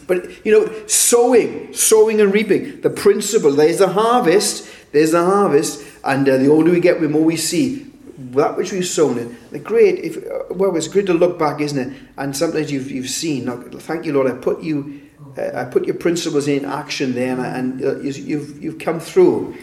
But, 0.07 0.43
you 0.43 0.51
know, 0.51 0.87
sowing, 0.87 1.71
sowing 1.73 2.19
and 2.19 2.33
reaping, 2.33 2.81
the 2.81 2.89
principle, 2.89 3.51
there's 3.51 3.77
the 3.77 3.89
harvest, 3.89 4.67
there's 4.91 5.11
the 5.11 5.23
harvest, 5.23 5.85
and 6.03 6.27
uh, 6.27 6.37
the 6.37 6.49
older 6.49 6.71
we 6.71 6.79
get, 6.79 6.99
the 6.99 7.07
more 7.07 7.23
we 7.23 7.37
see 7.37 7.88
that 8.19 8.57
which 8.57 8.71
we've 8.71 8.85
sown 8.85 9.17
in. 9.17 9.37
The 9.51 9.59
great, 9.59 9.99
if 9.99 10.17
well, 10.51 10.75
it's 10.75 10.87
great 10.87 11.05
to 11.05 11.13
look 11.13 11.39
back, 11.39 11.61
isn't 11.61 11.77
it? 11.77 11.97
And 12.17 12.35
sometimes 12.35 12.71
you've 12.71 12.91
you've 12.91 13.09
seen. 13.09 13.47
Thank 13.79 14.05
you, 14.05 14.13
Lord. 14.13 14.29
I 14.29 14.35
put 14.35 14.61
you, 14.61 15.01
uh, 15.37 15.51
I 15.55 15.65
put 15.65 15.85
your 15.85 15.95
principles 15.95 16.47
in 16.47 16.65
action 16.65 17.13
there, 17.13 17.39
and, 17.39 17.81
and 17.81 17.83
uh, 17.83 17.99
you've 17.99 18.61
you've 18.61 18.79
come 18.79 18.99
through. 18.99 19.55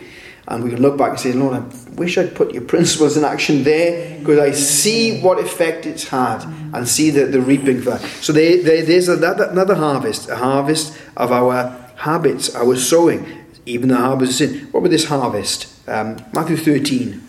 And 0.48 0.62
we 0.62 0.70
can 0.70 0.80
look 0.80 0.96
back 0.96 1.10
and 1.10 1.18
say, 1.18 1.32
Lord, 1.32 1.54
I 1.54 1.90
wish 1.96 2.16
I'd 2.18 2.36
put 2.36 2.54
your 2.54 2.62
principles 2.62 3.16
in 3.16 3.24
action 3.24 3.64
there 3.64 4.16
because 4.20 4.38
I 4.38 4.52
see 4.52 5.20
what 5.20 5.40
effect 5.40 5.86
it's 5.86 6.06
had 6.06 6.44
and 6.72 6.86
see 6.86 7.10
the, 7.10 7.26
the 7.26 7.40
reaping 7.40 7.82
for 7.82 7.90
that. 7.90 8.00
So 8.22 8.32
there, 8.32 8.62
there, 8.62 8.84
there's 8.84 9.08
another, 9.08 9.46
another 9.46 9.74
harvest, 9.74 10.28
a 10.28 10.36
harvest 10.36 10.96
of 11.16 11.32
our 11.32 11.72
habits, 11.96 12.54
our 12.54 12.76
sowing, 12.76 13.26
even 13.66 13.88
the 13.88 13.96
harvest 13.96 14.40
of 14.40 14.48
sin. 14.48 14.68
What 14.70 14.80
about 14.80 14.90
this 14.90 15.06
harvest? 15.06 15.66
Um, 15.88 16.24
Matthew 16.32 16.56
13. 16.56 17.25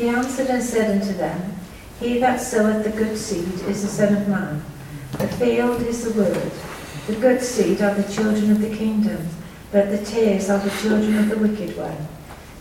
He 0.00 0.08
answered 0.08 0.46
and 0.46 0.62
said 0.62 1.02
unto 1.02 1.12
them, 1.12 1.56
He 2.00 2.18
that 2.20 2.40
soweth 2.40 2.84
the 2.84 2.90
good 2.90 3.18
seed 3.18 3.52
is 3.68 3.82
the 3.82 3.88
Son 3.88 4.16
of 4.16 4.28
Man. 4.28 4.64
The 5.18 5.28
field 5.28 5.82
is 5.82 6.04
the 6.04 6.18
word. 6.18 6.50
The 7.06 7.16
good 7.16 7.42
seed 7.42 7.82
are 7.82 7.92
the 7.92 8.10
children 8.10 8.50
of 8.50 8.62
the 8.62 8.74
kingdom, 8.74 9.28
but 9.70 9.90
the 9.90 10.02
tares 10.02 10.48
are 10.48 10.58
the 10.58 10.70
children 10.70 11.18
of 11.18 11.28
the 11.28 11.36
wicked 11.36 11.76
one. 11.76 12.08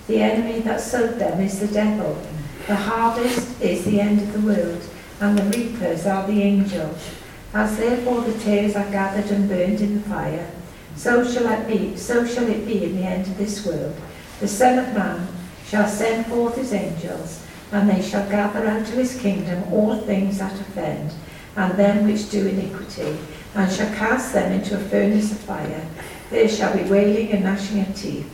The 0.08 0.22
enemy 0.22 0.60
that 0.64 0.82
sowed 0.82 1.18
them 1.18 1.40
is 1.40 1.62
the 1.62 1.68
devil. 1.68 2.22
The 2.68 2.76
harvest 2.76 3.62
is 3.62 3.86
the 3.86 4.02
end 4.02 4.20
of 4.20 4.34
the 4.34 4.42
world, 4.42 4.84
and 5.22 5.40
the 5.40 5.58
reapers 5.58 6.06
are 6.06 6.28
the 6.28 6.42
angels. 6.42 7.10
As 7.54 7.78
therefore 7.78 8.20
the 8.24 8.38
tares 8.38 8.76
are 8.76 8.92
gathered 8.92 9.32
and 9.32 9.48
burned 9.48 9.80
in 9.80 10.02
the 10.02 10.10
fire, 10.10 10.52
so 10.98 11.24
shall 11.24 11.48
it 11.48 11.70
be, 11.70 11.96
so 11.96 12.28
shall 12.28 12.50
it 12.50 12.68
be 12.68 12.84
in 12.84 12.98
the 12.98 13.04
end 13.04 13.28
of 13.28 13.38
this 13.38 13.66
world. 13.66 13.96
The 14.42 14.48
Son 14.50 14.78
of 14.78 14.94
Man 14.94 15.39
shall 15.70 15.88
send 15.88 16.26
forth 16.26 16.56
his 16.56 16.74
angels, 16.74 17.46
and 17.72 17.90
they 17.90 18.02
shall 18.02 18.28
gather 18.30 18.66
of 18.66 18.88
his 18.88 19.20
kingdom 19.20 19.64
all 19.72 19.96
things 20.02 20.40
that 20.40 20.60
offend, 20.60 21.14
and 21.56 21.74
them 21.78 22.06
which 22.06 22.32
do 22.32 22.48
iniquity, 22.48 23.18
and 23.56 23.72
shall 23.72 23.94
cast 23.96 24.34
them 24.34 24.52
into 24.52 24.76
a 24.76 24.80
furnace 24.80 25.32
of 25.32 25.40
fire. 25.40 25.86
there 26.30 26.48
shall 26.48 26.76
be 26.76 26.90
wailing 26.90 27.32
and 27.32 27.44
gnashing 27.44 27.82
of 27.82 27.96
teeth. 27.96 28.30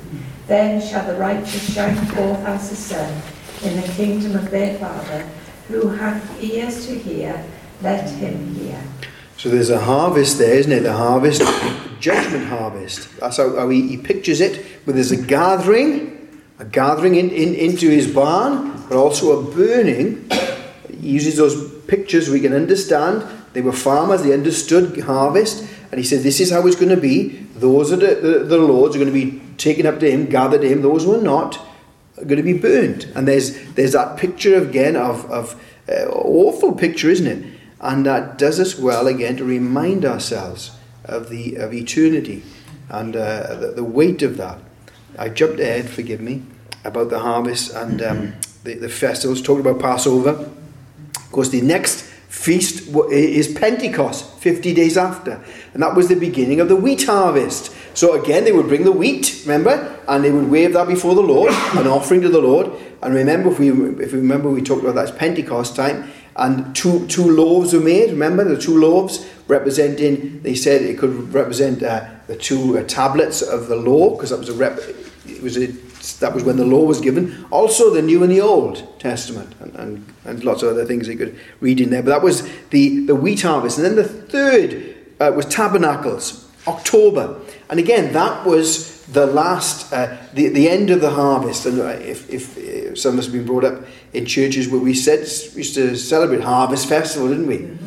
Then 0.48 0.82
shall 0.82 1.06
the 1.08 1.16
righteous 1.20 1.74
shine 1.74 1.96
forth 2.08 2.40
as 2.46 2.70
the 2.70 2.76
sun 2.76 3.22
in 3.64 3.82
the 3.82 3.88
kingdom 3.94 4.36
of 4.36 4.52
their 4.52 4.78
Father. 4.78 5.28
Who 5.70 5.88
hath 5.88 6.44
ears 6.44 6.86
to 6.86 6.94
hear, 6.94 7.44
let 7.82 8.08
him 8.10 8.54
hear. 8.54 8.80
So 9.38 9.50
there's 9.50 9.72
a 9.72 9.80
harvest 9.80 10.38
there, 10.38 10.56
isn't 10.56 10.72
it? 10.72 10.82
The 10.82 10.94
harvest, 10.94 11.42
judgment 12.00 12.46
harvest. 12.46 13.10
That's 13.20 13.38
how, 13.38 13.56
how 13.56 13.70
he, 13.70 13.88
he 13.88 13.98
pictures 13.98 14.42
it. 14.42 14.86
But 14.86 14.96
there's 14.96 15.12
a 15.12 15.22
gathering, 15.22 16.15
a 16.60 16.66
gathering 16.66 17.16
in, 17.16 17.30
in, 17.30 17.54
into 17.54 17.90
his 17.90 18.08
barn, 18.08 18.84
but 18.88 18.98
also 18.98 19.40
a 19.40 19.52
burning. 19.56 20.30
He 20.90 21.10
uses 21.10 21.38
those 21.38 21.82
pictures 21.82 22.30
we 22.30 22.40
can 22.40 22.54
understand. 22.54 23.24
They 23.54 23.62
were 23.62 23.74
farmers, 23.74 24.24
they 24.24 24.34
understood 24.34 25.00
harvest. 25.02 25.68
And 25.92 26.00
he 26.00 26.04
said, 26.04 26.24
This 26.24 26.40
is 26.40 26.52
how 26.52 26.66
it's 26.68 26.76
going 26.76 26.90
to 26.90 27.02
be. 27.02 27.30
Those 27.56 27.92
are 27.92 27.98
the, 27.98 28.16
the, 28.16 28.40
the 28.46 28.58
Lord's 28.58 28.96
are 28.96 29.00
going 29.00 29.14
to 29.14 29.26
be 29.26 29.42
taken 29.58 29.86
up 29.86 30.00
to 30.00 30.12
him, 30.12 30.26
gathered 30.26 30.62
to 30.62 30.70
him. 30.70 30.82
Those 30.82 31.04
who 31.04 31.16
are 31.16 31.22
not 31.22 31.60
are 32.18 32.26
going 32.26 32.38
to 32.38 32.44
be 32.44 32.58
burned. 32.58 33.12
And 33.16 33.28
there's 33.28 33.58
there's 33.74 33.94
that 33.94 34.18
picture 34.18 34.62
again 34.62 34.96
of, 34.96 35.30
of 35.32 35.62
uh, 35.88 36.06
awful 36.10 36.74
picture, 36.74 37.10
isn't 37.10 37.28
it? 37.28 37.60
And 37.80 38.06
that 38.06 38.38
does 38.38 38.60
us 38.60 38.78
well 38.78 39.08
again 39.08 39.38
to 39.38 39.46
remind 39.46 40.06
ourselves 40.06 40.72
of 41.04 41.30
the 41.30 41.56
of 41.56 41.74
eternity 41.74 42.44
and 42.90 43.16
uh, 43.16 43.56
the, 43.56 43.68
the 43.76 43.84
weight 43.84 44.22
of 44.22 44.38
that. 44.38 44.60
I 45.18 45.30
jumped 45.30 45.60
ahead, 45.60 45.90
forgive 45.90 46.22
me, 46.22 46.44
about 46.84 47.10
the 47.10 47.20
harvest 47.20 47.74
and 47.74 48.02
um, 48.02 48.34
the, 48.64 48.76
the 48.76 48.90
festivals, 48.90 49.42
talking 49.42 49.66
about 49.66 49.82
Passover. 49.82 50.32
Of 50.32 51.32
course, 51.32 51.50
the 51.50 51.62
next 51.62 52.04
feast 52.04 52.88
is 53.12 53.54
Pentecost, 53.54 54.40
50 54.40 54.74
days 54.74 54.98
after. 54.98 55.44
And 55.74 55.82
that 55.82 55.96
was 55.96 56.10
the 56.10 56.16
beginning 56.16 56.60
of 56.60 56.68
the 56.68 56.76
wheat 56.76 57.06
harvest. 57.06 57.76
So 57.96 58.22
again, 58.22 58.44
they 58.44 58.52
would 58.52 58.68
bring 58.68 58.84
the 58.84 58.92
wheat, 58.92 59.42
remember? 59.44 60.00
And 60.08 60.24
they 60.24 60.32
would 60.32 60.50
wave 60.50 60.74
that 60.74 60.88
before 60.88 61.16
the 61.16 61.22
Lord, 61.22 61.54
an 61.76 61.88
offering 61.88 62.22
to 62.22 62.30
the 62.30 62.42
Lord. 62.42 62.72
And 63.02 63.16
remember, 63.16 63.52
if 63.52 63.60
we, 63.60 63.70
if 63.70 64.12
we 64.12 64.20
remember, 64.20 64.50
we 64.50 64.62
talked 64.62 64.84
about 64.84 64.96
that, 64.96 65.10
it's 65.10 65.18
Pentecost 65.18 65.76
time. 65.76 66.12
And 66.36 66.76
two, 66.76 67.08
two 67.08 67.32
loaves 67.32 67.74
were 67.74 67.80
made, 67.80 68.10
remember? 68.10 68.44
The 68.44 68.60
two 68.60 68.78
loaves 68.78 69.26
representing, 69.48 70.42
they 70.42 70.56
said 70.56 70.82
it 70.82 70.98
could 70.98 71.34
represent 71.34 71.82
uh, 71.82 72.10
the 72.28 72.36
two 72.36 72.78
uh, 72.78 72.84
tablets 72.84 73.42
of 73.42 73.68
the 73.68 73.76
law, 73.78 74.10
because 74.12 74.32
that 74.32 74.40
was 74.40 74.50
a 74.50 74.54
rep, 74.54 74.78
it 75.28 75.42
was 75.42 75.58
a 75.58 75.68
that 76.14 76.34
was 76.34 76.44
when 76.44 76.58
the 76.58 76.66
law 76.66 76.84
was 76.84 77.02
given. 77.02 77.46
Also, 77.52 77.90
the 77.90 78.02
New 78.02 78.24
and 78.24 78.32
the 78.32 78.42
Old 78.42 79.00
Testament, 79.00 79.54
and, 79.60 79.76
and, 79.76 80.14
and 80.26 80.44
lots 80.44 80.64
of 80.64 80.70
other 80.70 80.86
things 80.86 81.08
you 81.08 81.18
could 81.18 81.40
read 81.60 81.82
in 81.82 81.90
there. 81.90 82.04
But 82.04 82.12
that 82.12 82.22
was 82.22 82.48
the, 82.70 83.06
the 83.06 83.16
wheat 83.16 83.42
harvest. 83.42 83.78
And 83.78 83.86
then 83.86 83.96
the 83.96 84.04
third 84.04 84.96
uh, 85.20 85.32
was 85.36 85.46
tabernacles, 85.46 86.50
October. 86.68 87.40
And 87.70 87.80
again, 87.80 88.14
that 88.14 88.46
was 88.46 89.06
the 89.08 89.26
last, 89.26 89.92
uh, 89.92 90.18
the, 90.34 90.50
the 90.50 90.70
end 90.70 90.90
of 90.90 91.02
the 91.02 91.12
harvest. 91.12 91.66
And 91.66 91.80
uh, 91.80 91.86
if, 91.86 92.30
if, 92.30 92.58
if 92.58 93.00
some 93.00 93.14
of 93.14 93.20
us 93.20 93.26
have 93.26 93.34
been 93.34 93.46
brought 93.46 93.64
up 93.64 93.84
in 94.14 94.26
churches 94.26 94.70
where 94.70 94.82
we, 94.82 94.94
said, 94.94 95.20
we 95.54 95.60
used 95.60 95.76
to 95.76 95.96
celebrate 95.96 96.42
Harvest 96.42 96.88
Festival, 96.88 97.30
didn't 97.30 97.48
we? 97.48 97.78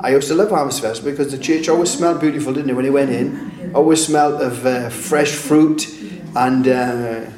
I 0.00 0.10
used 0.10 0.28
to 0.28 0.34
love 0.34 0.50
Harvest 0.50 0.80
Festival 0.80 1.10
because 1.10 1.30
the 1.30 1.38
church 1.38 1.68
always 1.68 1.90
smelled 1.90 2.20
beautiful, 2.20 2.52
didn't 2.52 2.70
it, 2.70 2.74
when 2.74 2.84
you 2.84 2.92
went 2.92 3.10
in? 3.10 3.72
Always 3.74 4.04
smelled 4.04 4.40
of 4.40 4.64
uh, 4.64 4.88
fresh 4.88 5.32
fruit 5.32 5.86
and 6.36 6.68
uh, 6.68 7.30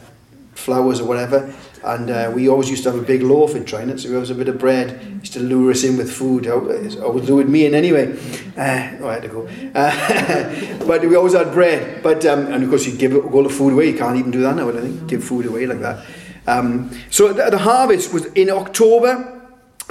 flowers 0.55 1.01
or 1.01 1.07
whatever. 1.07 1.55
And 1.85 2.11
uh, 2.11 2.31
we 2.33 2.49
always 2.49 2.71
used 2.71 2.85
to 2.85 2.93
have 2.93 3.01
a 3.01 3.05
big 3.05 3.23
loaf 3.23 3.57
in 3.57 3.65
Trinidad, 3.65 3.99
so 3.99 4.09
we 4.09 4.15
always 4.15 4.31
a 4.31 4.37
bit 4.37 4.49
of 4.49 4.59
bread. 4.59 5.03
Used 5.21 5.33
to 5.33 5.41
lure 5.41 5.73
us 5.73 5.83
in 5.83 5.97
with 5.97 6.13
food. 6.13 6.47
Always 6.47 6.97
lured 6.97 7.49
me 7.49 7.67
in 7.67 7.75
anyway. 7.75 8.13
Uh, 8.57 8.99
oh, 9.01 9.09
I 9.09 9.15
had 9.15 9.23
to 9.23 9.29
go. 9.29 9.49
Uh, 9.75 10.79
but 10.87 11.01
we 11.03 11.17
always 11.17 11.35
had 11.35 11.53
bread. 11.53 12.03
But 12.03 12.25
um, 12.25 12.47
and 12.53 12.63
of 12.63 12.71
course, 12.71 12.87
you 12.87 12.97
give 12.97 13.35
all 13.35 13.43
the 13.43 13.49
food 13.49 13.73
away. 13.73 13.89
You 13.89 13.99
can't 13.99 14.17
even 14.17 14.31
do 14.31 14.43
that 14.43 14.55
now. 14.55 14.69
I 14.69 14.73
think 14.81 15.09
give 15.09 15.25
food 15.25 15.47
away 15.47 15.67
like 15.67 15.81
that. 15.81 16.07
Um, 16.47 16.91
so 17.11 17.33
the, 17.33 17.51
the 17.51 17.59
harvest 17.59 18.13
was 18.13 18.27
in 18.27 18.49
October. 18.51 19.32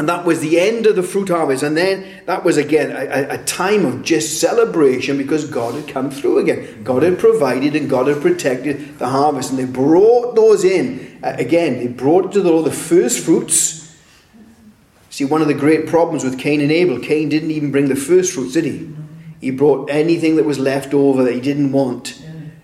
And 0.01 0.09
that 0.09 0.25
was 0.25 0.39
the 0.39 0.59
end 0.59 0.87
of 0.87 0.95
the 0.95 1.03
fruit 1.03 1.29
harvest. 1.29 1.61
And 1.61 1.77
then 1.77 2.23
that 2.25 2.43
was 2.43 2.57
again 2.57 2.89
a, 2.89 3.35
a, 3.35 3.43
time 3.43 3.85
of 3.85 4.01
just 4.01 4.41
celebration 4.41 5.15
because 5.15 5.47
God 5.47 5.75
had 5.75 5.87
come 5.87 6.09
through 6.09 6.39
again. 6.39 6.83
God 6.83 7.03
had 7.03 7.19
provided 7.19 7.75
and 7.75 7.87
God 7.87 8.07
had 8.07 8.19
protected 8.19 8.97
the 8.97 9.09
harvest. 9.09 9.51
And 9.51 9.59
they 9.59 9.65
brought 9.65 10.33
those 10.33 10.63
in. 10.63 11.19
Uh, 11.23 11.35
again, 11.37 11.77
they 11.77 11.87
brought 11.87 12.31
to 12.31 12.41
the 12.41 12.49
Lord 12.49 12.65
the 12.65 12.71
first 12.71 13.23
fruits. 13.23 13.95
See, 15.11 15.23
one 15.23 15.43
of 15.43 15.47
the 15.47 15.53
great 15.53 15.85
problems 15.85 16.23
with 16.23 16.39
Cain 16.39 16.61
and 16.61 16.71
Abel, 16.71 16.97
Cain 16.97 17.29
didn't 17.29 17.51
even 17.51 17.69
bring 17.71 17.87
the 17.87 17.95
first 17.95 18.33
fruits, 18.33 18.53
did 18.53 18.65
he? 18.65 18.91
He 19.39 19.51
brought 19.51 19.87
anything 19.91 20.35
that 20.37 20.45
was 20.45 20.57
left 20.57 20.95
over 20.95 21.21
that 21.21 21.35
he 21.35 21.41
didn't 21.41 21.73
want. 21.73 22.19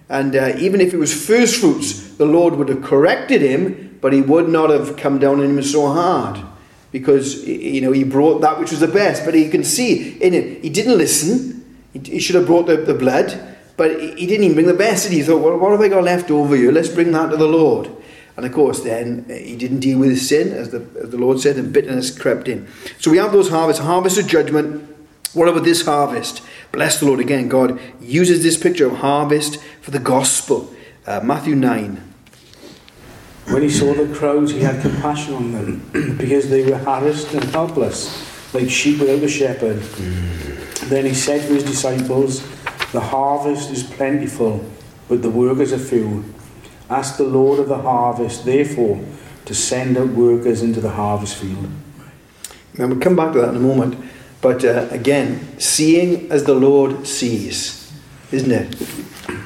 And 0.10 0.36
uh, 0.36 0.54
even 0.58 0.82
if 0.82 0.92
it 0.92 0.98
was 0.98 1.14
first 1.14 1.58
fruits, 1.58 2.16
the 2.16 2.26
Lord 2.26 2.56
would 2.56 2.70
have 2.70 2.82
corrected 2.82 3.44
him, 3.44 4.00
but 4.02 4.12
he 4.12 4.22
would 4.22 4.50
not 4.50 4.72
have 4.72 4.98
come 4.98 5.20
down 5.20 5.40
on 5.40 5.46
him 5.46 5.62
so 5.62 5.86
hard 5.86 6.44
because 7.00 7.48
you 7.48 7.82
know 7.82 7.92
he 7.92 8.04
brought 8.04 8.42
that 8.42 8.60
which 8.60 8.72
was 8.72 8.80
the 8.80 8.88
best. 8.88 9.26
But 9.26 9.36
you 9.36 9.50
can 9.50 9.64
see 9.64 10.18
in 10.18 10.34
it, 10.34 10.64
he 10.64 10.70
didn't 10.70 10.98
listen. 10.98 11.54
He, 11.94 12.20
should 12.20 12.36
have 12.36 12.46
brought 12.46 12.68
the, 12.68 12.78
the 12.78 12.94
blood, 12.94 13.58
but 13.76 14.00
he 14.00 14.28
didn't 14.28 14.44
even 14.44 14.56
bring 14.56 14.68
the 14.68 14.74
best. 14.74 15.06
And 15.06 15.14
he 15.14 15.24
thought, 15.24 15.42
well, 15.42 15.58
what 15.58 15.72
have 15.72 15.82
I 15.82 15.88
got 15.88 16.04
left 16.04 16.30
over 16.30 16.56
here? 16.56 16.72
Let's 16.72 16.90
bring 16.90 17.12
that 17.12 17.32
to 17.32 17.38
the 17.38 17.48
Lord. 17.48 17.90
And 18.36 18.46
of 18.46 18.54
course, 18.54 18.82
then 18.82 19.26
uh, 19.30 19.34
he 19.34 19.56
didn't 19.56 19.80
deal 19.80 19.98
with 19.98 20.12
his 20.12 20.30
sin, 20.30 20.54
as 20.54 20.70
the, 20.70 20.86
as 21.02 21.10
the 21.10 21.18
Lord 21.18 21.40
said, 21.40 21.56
and 21.58 21.74
bitterness 21.74 22.16
crept 22.16 22.48
in. 22.48 22.68
So 23.00 23.10
we 23.10 23.18
have 23.18 23.32
those 23.32 23.50
harvests, 23.50 23.82
harvest 23.82 24.20
of 24.20 24.28
judgment. 24.28 24.96
What 25.34 25.48
about 25.50 25.64
this 25.64 25.84
harvest? 25.84 26.44
Bless 26.72 27.00
the 27.00 27.08
Lord 27.08 27.20
again. 27.20 27.50
God 27.50 27.80
uses 28.00 28.44
this 28.44 28.58
picture 28.58 28.86
of 28.86 28.98
harvest 28.98 29.58
for 29.82 29.90
the 29.90 30.00
gospel. 30.00 30.72
Uh, 31.08 31.22
Matthew 31.24 31.56
9. 31.56 32.07
When 33.50 33.62
he 33.62 33.70
saw 33.70 33.94
the 33.94 34.14
crowds, 34.14 34.52
he 34.52 34.60
had 34.60 34.82
compassion 34.82 35.34
on 35.34 35.52
them 35.54 35.90
because 36.18 36.50
they 36.50 36.70
were 36.70 36.78
harassed 36.78 37.34
and 37.34 37.44
helpless, 37.46 38.54
like 38.54 38.70
sheep 38.70 39.00
without 39.00 39.24
a 39.24 39.28
shepherd. 39.30 39.80
Then 40.90 41.06
he 41.06 41.14
said 41.14 41.48
to 41.48 41.54
his 41.54 41.64
disciples, 41.64 42.42
The 42.92 43.00
harvest 43.00 43.72
is 43.72 43.84
plentiful, 43.84 44.66
but 45.08 45.22
the 45.22 45.30
workers 45.30 45.72
are 45.72 45.80
few. 45.80 46.26
Ask 46.90 47.18
the 47.18 47.24
Lord 47.24 47.60
of 47.60 47.70
the 47.70 47.78
harvest, 47.78 48.44
therefore, 48.44 49.04
to 49.46 49.56
send 49.56 49.98
out 49.98 50.10
workers 50.10 50.62
into 50.62 50.82
the 50.82 50.92
harvest 50.92 51.38
field. 51.38 51.70
And 52.78 52.90
we'll 52.90 53.00
come 53.00 53.16
back 53.16 53.32
to 53.34 53.40
that 53.40 53.50
in 53.50 53.56
a 53.56 53.60
moment. 53.60 53.98
But 54.42 54.64
uh, 54.66 54.88
again, 54.92 55.58
seeing 55.58 56.32
as 56.32 56.44
the 56.44 56.54
Lord 56.54 57.08
sees, 57.08 57.92
isn't 58.32 58.52
it? 58.52 58.76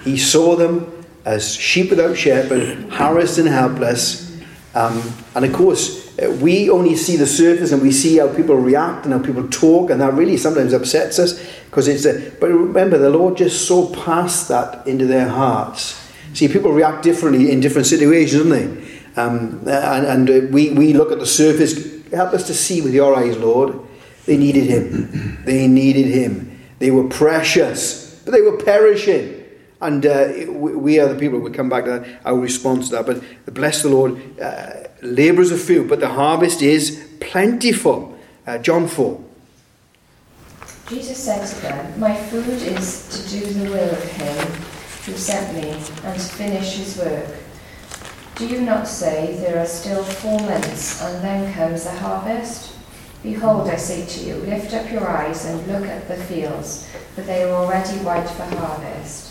He 0.04 0.18
saw 0.18 0.56
them 0.56 1.01
as 1.26 1.56
sheep 1.56 1.90
without 1.90 2.18
shepherd, 2.18 2.92
harassed 2.92 3.38
and 3.38 3.48
helpless. 3.48 4.32
Um, 4.74 5.02
and 5.36 5.46
of 5.46 5.54
course, 5.54 6.18
uh, 6.20 6.32
we 6.42 6.70
only 6.70 6.96
see 6.96 7.16
the 7.16 7.28
surface 7.28 7.72
and 7.72 7.82
we 7.82 7.92
see 7.92 8.18
how 8.18 8.34
people 8.34 8.56
react 8.56 9.06
and 9.06 9.14
how 9.14 9.22
people 9.22 9.48
talk, 9.50 9.90
and 9.90 10.02
that 10.02 10.14
really 10.14 10.38
sometimes 10.38 10.74
upsets 10.74 11.20
us 11.20 11.42
because 11.66 11.88
it's 11.88 12.06
a. 12.06 12.32
But 12.40 12.48
remember, 12.48 12.98
the 12.98 13.10
Lord 13.10 13.38
just 13.38 13.68
saw 13.68 13.94
past 13.94 14.48
that 14.50 14.86
into 14.88 15.06
their 15.06 15.28
hearts. 15.28 15.98
See, 16.34 16.48
people 16.48 16.72
react 16.72 17.04
differently 17.04 17.52
in 17.52 17.60
different 17.60 17.88
situations, 17.88 18.44
don't 18.44 18.50
they? 18.50 19.02
Um, 19.16 19.64
and 19.68 20.06
and 20.06 20.30
uh, 20.30 20.48
we, 20.52 20.72
we 20.72 20.94
look 20.94 21.12
at 21.12 21.20
the 21.20 21.26
surface. 21.26 22.02
Help 22.12 22.34
us 22.34 22.48
to 22.48 22.54
see 22.54 22.82
with 22.82 22.94
your 22.94 23.16
eyes, 23.16 23.38
Lord. 23.38 23.80
They 24.26 24.38
needed 24.38 24.68
Him. 24.68 25.44
They 25.46 25.68
needed 25.68 26.08
Him. 26.08 26.60
They 26.80 26.92
were 26.92 27.08
precious, 27.08 28.22
but 28.24 28.32
they 28.32 28.42
were 28.42 28.58
perishing. 28.58 29.41
And 29.82 30.06
uh, 30.06 30.32
we 30.48 31.00
are 31.00 31.12
the 31.12 31.20
people, 31.20 31.40
we 31.40 31.50
come 31.50 31.68
back 31.68 31.86
to 31.86 31.90
that, 31.92 32.22
our 32.24 32.38
response 32.38 32.90
to 32.90 32.98
that. 32.98 33.06
But 33.08 33.54
bless 33.54 33.82
the 33.82 33.90
Lord, 33.90 34.40
uh, 34.40 34.88
labourers 35.02 35.52
are 35.52 35.58
few, 35.58 35.86
but 35.86 36.00
the 36.00 36.10
harvest 36.10 36.62
is 36.62 37.08
plentiful. 37.20 38.18
Uh, 38.46 38.60
John 38.60 38.88
4. 38.88 39.24
Jesus 40.88 41.18
said 41.18 41.48
to 41.48 41.62
them, 41.62 42.00
My 42.00 42.16
food 42.16 42.48
is 42.48 43.08
to 43.10 43.40
do 43.40 43.46
the 43.54 43.72
will 43.72 43.90
of 43.90 44.04
him 44.04 44.48
who 45.06 45.18
sent 45.18 45.56
me 45.56 45.72
and 45.72 46.20
to 46.20 46.28
finish 46.28 46.76
his 46.76 46.98
work. 46.98 47.28
Do 48.36 48.46
you 48.46 48.62
not 48.62 48.88
say, 48.88 49.36
There 49.38 49.60
are 49.60 49.66
still 49.66 50.04
four 50.04 50.40
months, 50.42 51.02
and 51.02 51.24
then 51.24 51.52
comes 51.54 51.86
the 51.86 51.92
harvest? 51.92 52.76
Behold, 53.24 53.68
I 53.68 53.78
say 53.78 54.06
to 54.06 54.26
you, 54.26 54.36
lift 54.36 54.74
up 54.74 54.92
your 54.92 55.08
eyes 55.08 55.46
and 55.46 55.68
look 55.68 55.88
at 55.88 56.08
the 56.08 56.18
fields, 56.18 56.88
for 57.16 57.22
they 57.22 57.44
are 57.44 57.52
already 57.52 57.98
white 58.00 58.30
for 58.30 58.44
harvest 58.44 59.31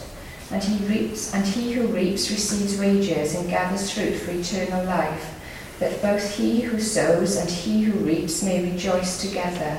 and 0.53 0.63
he 0.63 0.85
reaps, 0.87 1.33
and 1.33 1.47
he 1.47 1.73
who 1.73 1.87
reaps 1.87 2.31
receives 2.31 2.79
wages 2.79 3.35
and 3.35 3.49
gathers 3.49 3.93
fruit 3.93 4.15
for 4.17 4.33
eternal 4.33 4.85
life, 4.85 5.39
that 5.79 6.03
both 6.03 6.37
he 6.37 6.61
who 6.61 6.81
sows 6.81 7.37
and 7.37 7.49
he 7.49 7.83
who 7.83 7.99
reaps 8.05 8.43
may 8.43 8.71
rejoice 8.71 9.21
together. 9.21 9.79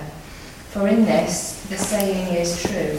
For 0.69 0.87
in 0.87 1.05
this 1.05 1.65
the 1.69 1.77
saying 1.77 2.33
is 2.35 2.63
true 2.63 2.97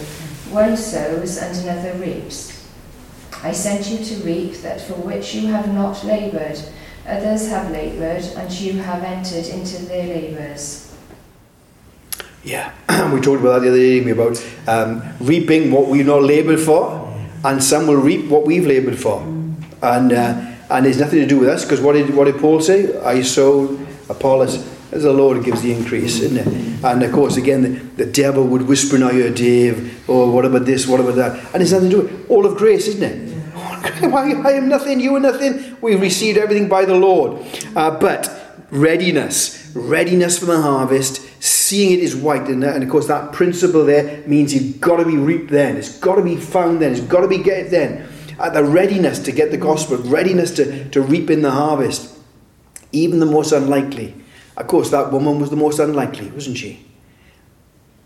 one 0.53 0.77
sows 0.77 1.39
and 1.39 1.57
another 1.59 1.95
reaps. 1.95 2.69
I 3.43 3.53
sent 3.53 3.89
you 3.89 4.05
to 4.05 4.23
reap 4.23 4.57
that 4.61 4.83
for 4.83 4.93
which 4.95 5.35
you 5.35 5.47
have 5.49 5.73
not 5.73 6.05
laboured, 6.05 6.61
others 7.07 7.49
have 7.49 7.71
laboured, 7.71 8.23
and 8.37 8.53
you 8.53 8.75
have 8.75 9.03
entered 9.03 9.47
into 9.47 9.83
their 9.87 10.07
labours. 10.07 10.95
Yeah, 12.45 12.73
we 13.13 13.21
talked 13.21 13.41
about 13.41 13.61
that 13.61 13.61
the 13.61 13.69
other 13.69 13.79
day 13.79 14.11
about 14.11 14.47
um, 14.69 15.03
reaping 15.21 15.73
what 15.73 15.89
we've 15.89 16.07
not 16.07 16.23
laboured 16.23 16.61
for 16.61 17.02
and 17.45 17.63
some 17.63 17.87
will 17.87 17.97
reap 17.97 18.31
what 18.31 18.47
we've 18.47 18.67
laboured 18.67 18.99
for. 18.99 19.21
And, 19.83 20.13
uh, 20.13 20.55
and 20.71 20.87
it's 20.87 20.99
nothing 20.99 21.21
to 21.21 21.27
do 21.27 21.39
with 21.39 21.49
us, 21.49 21.65
because 21.65 21.81
what 21.81 21.95
did, 21.95 22.15
what 22.15 22.25
did 22.25 22.39
Paul 22.39 22.61
say? 22.61 22.99
I 23.01 23.23
sowed, 23.23 23.87
Apollos, 24.09 24.69
as 24.93 25.03
the 25.05 25.13
Lord 25.13 25.43
gives 25.45 25.63
the 25.63 25.73
increase, 25.73 26.21
isn't 26.21 26.37
it? 26.37 26.85
And 26.85 27.03
of 27.03 27.13
course, 27.13 27.37
again, 27.37 27.63
the, 27.63 28.05
the 28.05 28.07
devil 28.07 28.47
would 28.47 28.63
whisper 28.63 28.97
in 28.97 29.03
our 29.03 29.13
ear, 29.13 29.33
Dave, 29.33 30.05
oh, 30.09 30.31
what 30.31 30.45
about 30.45 30.67
this, 30.67 30.87
what 30.87 31.01
about 31.01 31.17
that? 31.17 31.55
And 31.55 31.63
it's 31.63 31.73
nothing 31.73 31.91
to 31.91 31.97
do 31.97 32.03
with 32.03 32.31
all 32.31 32.47
of 32.47 32.57
grace, 32.57 32.87
isn't 32.89 33.03
it? 33.03 33.33
I, 33.55 34.33
I 34.45 34.53
am 34.53 34.69
nothing, 34.69 35.01
you 35.01 35.17
are 35.17 35.21
nothing. 35.21 35.77
We 35.81 35.95
received 35.95 36.39
everything 36.39 36.69
by 36.69 36.85
the 36.85 36.95
Lord. 36.95 37.45
Uh, 37.75 37.99
but 37.99 38.67
readiness, 38.71 39.73
readiness 39.75 40.39
for 40.39 40.47
the 40.47 40.61
harvest, 40.61 41.27
seeing 41.43 41.91
it 41.91 41.99
is 41.99 42.15
white. 42.15 42.47
And, 42.47 42.63
and 42.63 42.85
of 42.85 42.89
course, 42.89 43.09
that 43.09 43.33
principle 43.33 43.85
there 43.85 44.23
means 44.29 44.55
you've 44.55 44.81
got 44.81 44.99
to 44.99 45.05
be 45.05 45.17
reaped 45.17 45.51
then. 45.51 45.77
It's 45.77 45.99
got 45.99 46.15
to 46.15 46.23
be 46.23 46.37
found 46.37 46.81
then. 46.81 46.93
It's 46.93 47.01
got 47.01 47.23
to 47.23 47.29
be 47.29 47.39
get 47.39 47.69
then. 47.71 48.09
At 48.39 48.55
the 48.55 48.63
readiness 48.63 49.19
to 49.21 49.33
get 49.33 49.51
the 49.51 49.57
gospel, 49.57 49.97
readiness 49.97 50.53
to, 50.53 50.89
to 50.91 51.03
reap 51.03 51.31
in 51.31 51.43
the 51.43 51.51
harvest. 51.51 52.17
Even 52.93 53.19
the 53.19 53.27
most 53.27 53.51
unlikely. 53.51 54.15
Of 54.57 54.69
course, 54.69 54.91
that 54.91 55.11
woman 55.11 55.41
was 55.41 55.51
the 55.51 55.57
most 55.57 55.81
unlikely, 55.81 56.31
wasn't 56.31 56.59
she? 56.59 56.87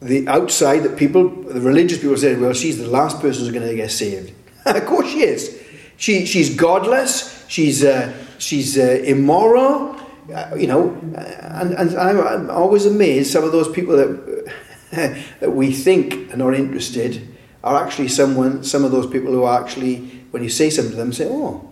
The 0.01 0.27
outside, 0.29 0.81
the 0.81 0.89
people, 0.89 1.29
the 1.29 1.61
religious 1.61 1.99
people 1.99 2.17
said, 2.17 2.41
well, 2.41 2.55
she's 2.55 2.79
the 2.79 2.87
last 2.87 3.21
person 3.21 3.45
who's 3.45 3.53
going 3.53 3.69
to 3.69 3.75
get 3.75 3.91
saved. 3.91 4.33
of 4.65 4.87
course 4.87 5.11
she 5.11 5.21
is. 5.21 5.63
She, 5.99 6.25
she's 6.25 6.57
godless. 6.57 7.45
She's, 7.49 7.85
uh, 7.85 8.15
she's 8.39 8.79
uh, 8.79 9.03
immoral. 9.05 9.96
Uh, 10.33 10.55
you 10.57 10.67
know, 10.67 10.91
and, 11.15 11.73
and 11.75 11.97
I'm, 11.97 12.19
I'm, 12.19 12.51
always 12.51 12.85
amazed 12.85 13.31
some 13.31 13.45
of 13.45 13.53
those 13.53 13.69
people 13.69 13.97
that, 13.97 14.53
that 15.41 15.53
we 15.53 15.73
think 15.73 16.33
are 16.33 16.37
not 16.37 16.55
interested 16.55 17.37
are 17.63 17.83
actually 17.83 18.09
someone, 18.09 18.65
some 18.65 18.85
of 18.85 18.91
those 18.91 19.07
people 19.07 19.33
who 19.33 19.45
are 19.45 19.61
actually, 19.61 19.99
when 20.31 20.43
you 20.43 20.49
say 20.49 20.71
something 20.71 20.93
to 20.93 20.97
them, 20.97 21.13
say, 21.13 21.29
oh, 21.29 21.69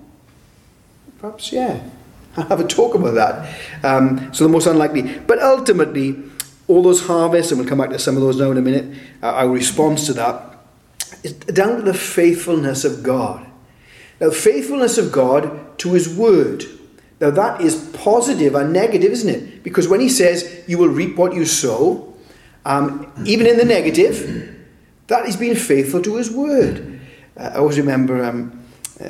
perhaps, 1.18 1.52
yeah, 1.52 1.82
I'll 2.36 2.44
have 2.46 2.60
a 2.60 2.66
talk 2.66 2.94
about 2.94 3.14
that. 3.14 3.84
Um, 3.84 4.32
so 4.32 4.44
the 4.44 4.50
most 4.50 4.66
unlikely. 4.66 5.18
But 5.20 5.40
ultimately, 5.42 6.22
all 6.66 6.82
those 6.82 7.06
harvests, 7.06 7.52
and 7.52 7.60
we'll 7.60 7.68
come 7.68 7.78
back 7.78 7.90
to 7.90 7.98
some 7.98 8.16
of 8.16 8.22
those 8.22 8.38
now 8.38 8.50
in 8.50 8.58
a 8.58 8.62
minute, 8.62 8.96
uh, 9.22 9.32
our 9.32 9.48
response 9.48 10.06
to 10.06 10.12
that 10.14 10.58
is 11.22 11.32
down 11.32 11.76
to 11.76 11.82
the 11.82 11.94
faithfulness 11.94 12.84
of 12.84 13.02
God. 13.02 13.46
Now, 14.20 14.30
faithfulness 14.30 14.98
of 14.98 15.12
God 15.12 15.78
to 15.78 15.92
His 15.92 16.14
Word. 16.14 16.64
Now, 17.24 17.30
that 17.30 17.62
is 17.62 17.76
positive 17.94 18.54
and 18.54 18.70
negative, 18.70 19.10
isn't 19.10 19.30
it? 19.30 19.62
Because 19.62 19.88
when 19.88 20.00
He 20.00 20.10
says, 20.10 20.62
you 20.66 20.76
will 20.76 20.90
reap 20.90 21.16
what 21.16 21.32
you 21.32 21.46
sow, 21.46 22.12
um, 22.66 23.10
even 23.24 23.46
in 23.46 23.56
the 23.56 23.64
negative, 23.64 24.54
that 25.06 25.26
is 25.26 25.34
being 25.34 25.54
faithful 25.54 26.02
to 26.02 26.16
His 26.16 26.30
Word. 26.30 27.00
Uh, 27.34 27.52
I 27.54 27.56
always 27.56 27.78
remember 27.78 28.22
um, 28.22 28.62
uh, 29.00 29.06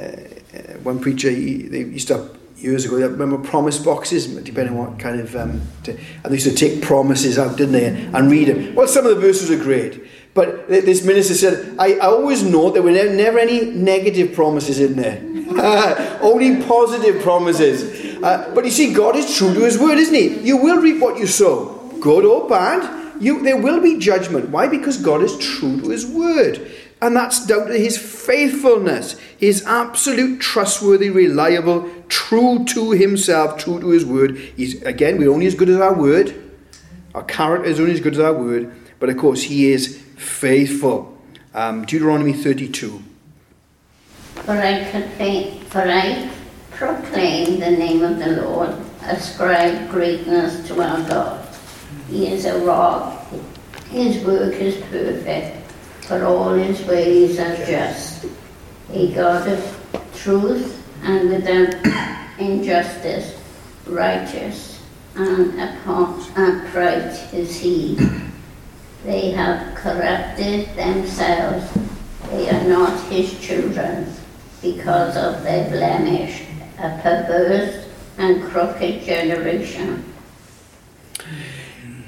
one 0.84 1.00
preacher, 1.00 1.28
he, 1.28 1.62
they 1.62 1.80
used 1.80 2.06
to 2.06 2.18
have, 2.18 2.38
years 2.56 2.84
ago, 2.84 2.98
I 2.98 3.06
remember 3.06 3.36
promise 3.38 3.80
boxes, 3.80 4.28
depending 4.28 4.78
on 4.78 4.92
what 4.92 5.00
kind 5.00 5.18
of, 5.18 5.34
um, 5.34 5.62
to, 5.82 5.90
and 5.90 6.26
they 6.26 6.34
used 6.36 6.46
to 6.46 6.54
take 6.54 6.82
promises 6.82 7.36
out, 7.36 7.56
didn't 7.56 7.72
they, 7.72 7.86
and 7.86 8.30
read 8.30 8.46
them. 8.46 8.76
Well, 8.76 8.86
some 8.86 9.04
of 9.06 9.12
the 9.16 9.20
verses 9.20 9.50
are 9.50 9.58
great. 9.58 10.04
But 10.34 10.68
this 10.68 11.04
minister 11.04 11.34
said, 11.34 11.76
I, 11.80 11.94
I 11.94 12.06
always 12.06 12.44
know 12.44 12.70
there 12.70 12.82
were 12.82 12.92
never, 12.92 13.12
never 13.12 13.38
any 13.40 13.66
negative 13.66 14.34
promises 14.34 14.78
in 14.78 14.94
there. 14.94 15.20
Only 16.20 16.62
positive 16.62 17.22
promises. 17.22 18.03
Uh, 18.24 18.54
but 18.54 18.64
you 18.64 18.70
see, 18.70 18.94
God 18.94 19.16
is 19.16 19.36
true 19.36 19.52
to 19.52 19.60
his 19.60 19.78
word, 19.78 19.98
isn't 19.98 20.14
he? 20.14 20.40
You 20.40 20.56
will 20.56 20.80
reap 20.80 20.98
what 20.98 21.18
you 21.18 21.26
sow, 21.26 21.74
good 22.00 22.24
or 22.24 22.48
bad. 22.48 23.20
You, 23.20 23.42
there 23.42 23.58
will 23.58 23.82
be 23.82 23.98
judgment. 23.98 24.48
Why? 24.48 24.66
Because 24.66 24.96
God 24.96 25.22
is 25.22 25.36
true 25.36 25.78
to 25.82 25.90
his 25.90 26.06
word. 26.06 26.72
And 27.02 27.14
that's 27.14 27.44
down 27.44 27.66
to 27.66 27.78
his 27.78 27.98
faithfulness, 27.98 29.18
his 29.36 29.62
absolute, 29.66 30.40
trustworthy, 30.40 31.10
reliable, 31.10 31.86
true 32.08 32.64
to 32.68 32.92
himself, 32.92 33.58
true 33.58 33.78
to 33.78 33.88
his 33.88 34.06
word. 34.06 34.38
He's, 34.38 34.82
again, 34.84 35.18
we're 35.18 35.30
only 35.30 35.44
as 35.44 35.54
good 35.54 35.68
as 35.68 35.76
our 35.76 35.92
word. 35.92 36.34
Our 37.14 37.24
character 37.24 37.68
is 37.68 37.78
only 37.78 37.92
as 37.92 38.00
good 38.00 38.14
as 38.14 38.20
our 38.20 38.32
word. 38.32 38.74
But 39.00 39.10
of 39.10 39.18
course, 39.18 39.42
he 39.42 39.70
is 39.70 39.98
faithful. 40.16 41.14
Um, 41.52 41.84
Deuteronomy 41.84 42.32
32. 42.32 43.02
For 44.32 44.52
I, 44.52 44.84
for 45.68 45.82
I 45.82 46.30
proclaim 46.74 47.60
the 47.60 47.70
name 47.70 48.02
of 48.02 48.18
the 48.18 48.42
Lord, 48.42 48.74
ascribe 49.02 49.90
greatness 49.90 50.66
to 50.68 50.82
our 50.82 51.08
God. 51.08 51.48
He 52.08 52.26
is 52.26 52.44
a 52.44 52.58
rock, 52.64 53.26
his 53.90 54.24
work 54.24 54.54
is 54.54 54.76
perfect, 54.90 55.70
for 56.02 56.24
all 56.24 56.54
his 56.54 56.82
ways 56.86 57.38
are 57.38 57.56
just. 57.64 58.26
A 58.92 59.12
God 59.14 59.48
of 59.48 60.10
truth 60.14 60.82
and 61.04 61.30
without 61.30 61.74
injustice, 62.38 63.40
righteous 63.86 64.82
and 65.14 65.60
upright 65.86 67.32
is 67.32 67.56
he. 67.56 67.96
They 69.04 69.30
have 69.30 69.74
corrupted 69.76 70.74
themselves. 70.74 71.70
They 72.30 72.50
are 72.50 72.64
not 72.64 72.98
his 73.08 73.38
children 73.38 74.12
because 74.60 75.16
of 75.16 75.42
their 75.44 75.68
blemish, 75.70 76.42
a 76.78 76.98
perverse 77.02 77.88
and 78.18 78.42
crooked 78.44 79.04
generation. 79.04 80.04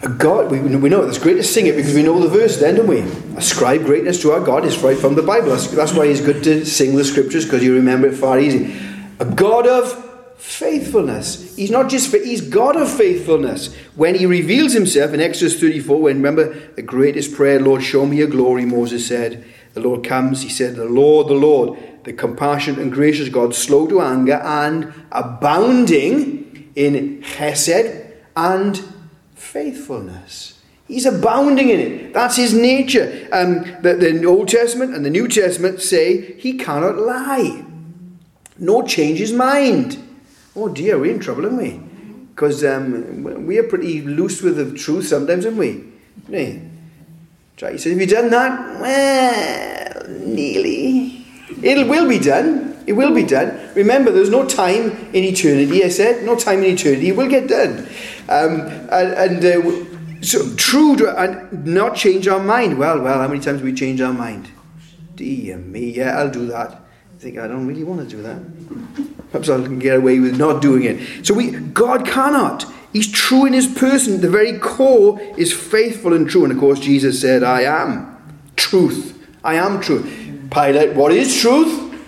A 0.02 0.08
God, 0.08 0.50
we, 0.50 0.60
we 0.60 0.88
know 0.88 1.02
it's 1.02 1.18
great 1.18 1.34
to 1.34 1.42
sing 1.42 1.66
it 1.66 1.76
because 1.76 1.94
we 1.94 2.02
know 2.02 2.20
the 2.20 2.28
verse 2.28 2.58
then, 2.58 2.76
don't 2.76 2.86
we? 2.86 3.00
Ascribe 3.36 3.84
greatness 3.84 4.20
to 4.22 4.32
our 4.32 4.40
God 4.40 4.64
is 4.64 4.78
right 4.78 4.96
from 4.96 5.14
the 5.14 5.22
Bible. 5.22 5.48
That's, 5.48 5.68
that's 5.68 5.94
why 5.94 6.06
it's 6.06 6.20
good 6.20 6.44
to 6.44 6.64
sing 6.66 6.96
the 6.96 7.04
scriptures 7.04 7.44
because 7.44 7.62
you 7.62 7.74
remember 7.74 8.08
it 8.08 8.16
far 8.16 8.38
easy. 8.38 8.76
A 9.20 9.24
God 9.24 9.66
of 9.66 10.04
faithfulness. 10.38 11.56
He's 11.56 11.70
not 11.70 11.88
just, 11.88 12.14
he's 12.14 12.40
God 12.42 12.76
of 12.76 12.90
faithfulness. 12.90 13.74
When 13.94 14.14
he 14.14 14.26
reveals 14.26 14.74
himself 14.74 15.12
in 15.12 15.20
Exodus 15.20 15.58
34, 15.58 16.00
when 16.00 16.16
remember 16.16 16.54
the 16.74 16.82
greatest 16.82 17.34
prayer, 17.34 17.58
Lord, 17.58 17.82
show 17.82 18.06
me 18.06 18.18
your 18.18 18.28
glory, 18.28 18.64
Moses 18.64 19.06
said. 19.06 19.44
The 19.74 19.80
Lord 19.80 20.04
comes, 20.04 20.42
he 20.42 20.48
said, 20.48 20.76
The 20.76 20.84
Lord, 20.84 21.28
the 21.28 21.34
Lord, 21.34 21.78
the 22.06 22.12
compassionate 22.12 22.78
and 22.78 22.92
gracious 22.92 23.28
God, 23.28 23.52
slow 23.52 23.88
to 23.88 24.00
anger 24.00 24.40
and 24.44 24.94
abounding 25.10 26.70
in 26.76 27.20
chesed 27.20 28.12
and 28.36 28.80
faithfulness. 29.34 30.62
He's 30.86 31.04
abounding 31.04 31.68
in 31.68 31.80
it. 31.80 32.14
That's 32.14 32.36
his 32.36 32.54
nature. 32.54 33.28
Um, 33.32 33.64
the, 33.82 33.94
the 33.94 34.24
Old 34.24 34.46
Testament 34.46 34.94
and 34.94 35.04
the 35.04 35.10
New 35.10 35.26
Testament 35.26 35.82
say 35.82 36.36
he 36.36 36.56
cannot 36.56 36.96
lie, 36.96 37.64
nor 38.56 38.84
change 38.84 39.18
his 39.18 39.32
mind. 39.32 39.98
Oh 40.54 40.68
dear, 40.68 41.00
we're 41.00 41.12
in 41.12 41.18
trouble, 41.18 41.44
aren't 41.44 41.58
we? 41.58 41.80
Because 42.30 42.64
um, 42.64 43.24
we 43.44 43.58
are 43.58 43.64
pretty 43.64 44.02
loose 44.02 44.42
with 44.42 44.58
the 44.58 44.78
truth 44.78 45.08
sometimes, 45.08 45.44
aren't 45.44 45.58
we? 45.58 45.84
Hey. 46.30 46.62
He 47.58 47.78
says, 47.78 47.84
Have 47.84 48.00
you 48.00 48.06
done 48.06 48.30
that? 48.30 48.80
Well, 48.80 50.08
nearly. 50.08 51.25
It 51.66 51.88
will 51.88 52.08
be 52.08 52.18
done. 52.18 52.76
It 52.86 52.92
will 52.92 53.12
be 53.12 53.24
done. 53.24 53.72
Remember, 53.74 54.12
there's 54.12 54.30
no 54.30 54.46
time 54.46 54.90
in 55.12 55.24
eternity, 55.24 55.82
I 55.82 55.88
said. 55.88 56.24
No 56.24 56.36
time 56.36 56.60
in 56.60 56.74
eternity. 56.74 57.08
It 57.08 57.16
will 57.16 57.28
get 57.28 57.48
done. 57.48 57.88
Um, 58.28 58.60
and, 58.90 59.42
and 59.42 59.44
uh, 59.44 60.22
so, 60.22 60.54
true 60.54 60.96
to, 60.96 61.18
and 61.18 61.66
not 61.66 61.96
change 61.96 62.28
our 62.28 62.42
mind. 62.42 62.78
Well, 62.78 63.00
well, 63.00 63.18
how 63.18 63.26
many 63.26 63.40
times 63.40 63.62
we 63.62 63.72
change 63.72 64.00
our 64.00 64.12
mind? 64.12 64.48
Dear 65.16 65.56
me, 65.56 65.90
yeah, 65.90 66.18
I'll 66.18 66.30
do 66.30 66.46
that. 66.46 66.70
I 66.72 67.18
think 67.18 67.38
I 67.38 67.48
don't 67.48 67.66
really 67.66 67.84
want 67.84 68.08
to 68.08 68.16
do 68.16 68.22
that. 68.22 68.40
Perhaps 69.32 69.48
I 69.48 69.62
can 69.62 69.78
get 69.78 69.96
away 69.96 70.20
with 70.20 70.38
not 70.38 70.62
doing 70.62 70.84
it. 70.84 71.26
So 71.26 71.34
we, 71.34 71.50
God 71.50 72.06
cannot. 72.06 72.64
He's 72.92 73.10
true 73.10 73.46
in 73.46 73.52
his 73.52 73.66
person. 73.66 74.20
The 74.20 74.30
very 74.30 74.58
core 74.58 75.18
is 75.36 75.52
faithful 75.52 76.12
and 76.12 76.28
true. 76.28 76.44
And 76.44 76.52
of 76.52 76.58
course, 76.58 76.78
Jesus 76.78 77.20
said, 77.20 77.42
I 77.42 77.62
am 77.62 78.16
truth. 78.56 79.14
I 79.42 79.54
am 79.54 79.80
truth. 79.80 80.25
Pilate, 80.56 80.96
what 80.96 81.12
is 81.12 81.38
truth? 81.38 82.02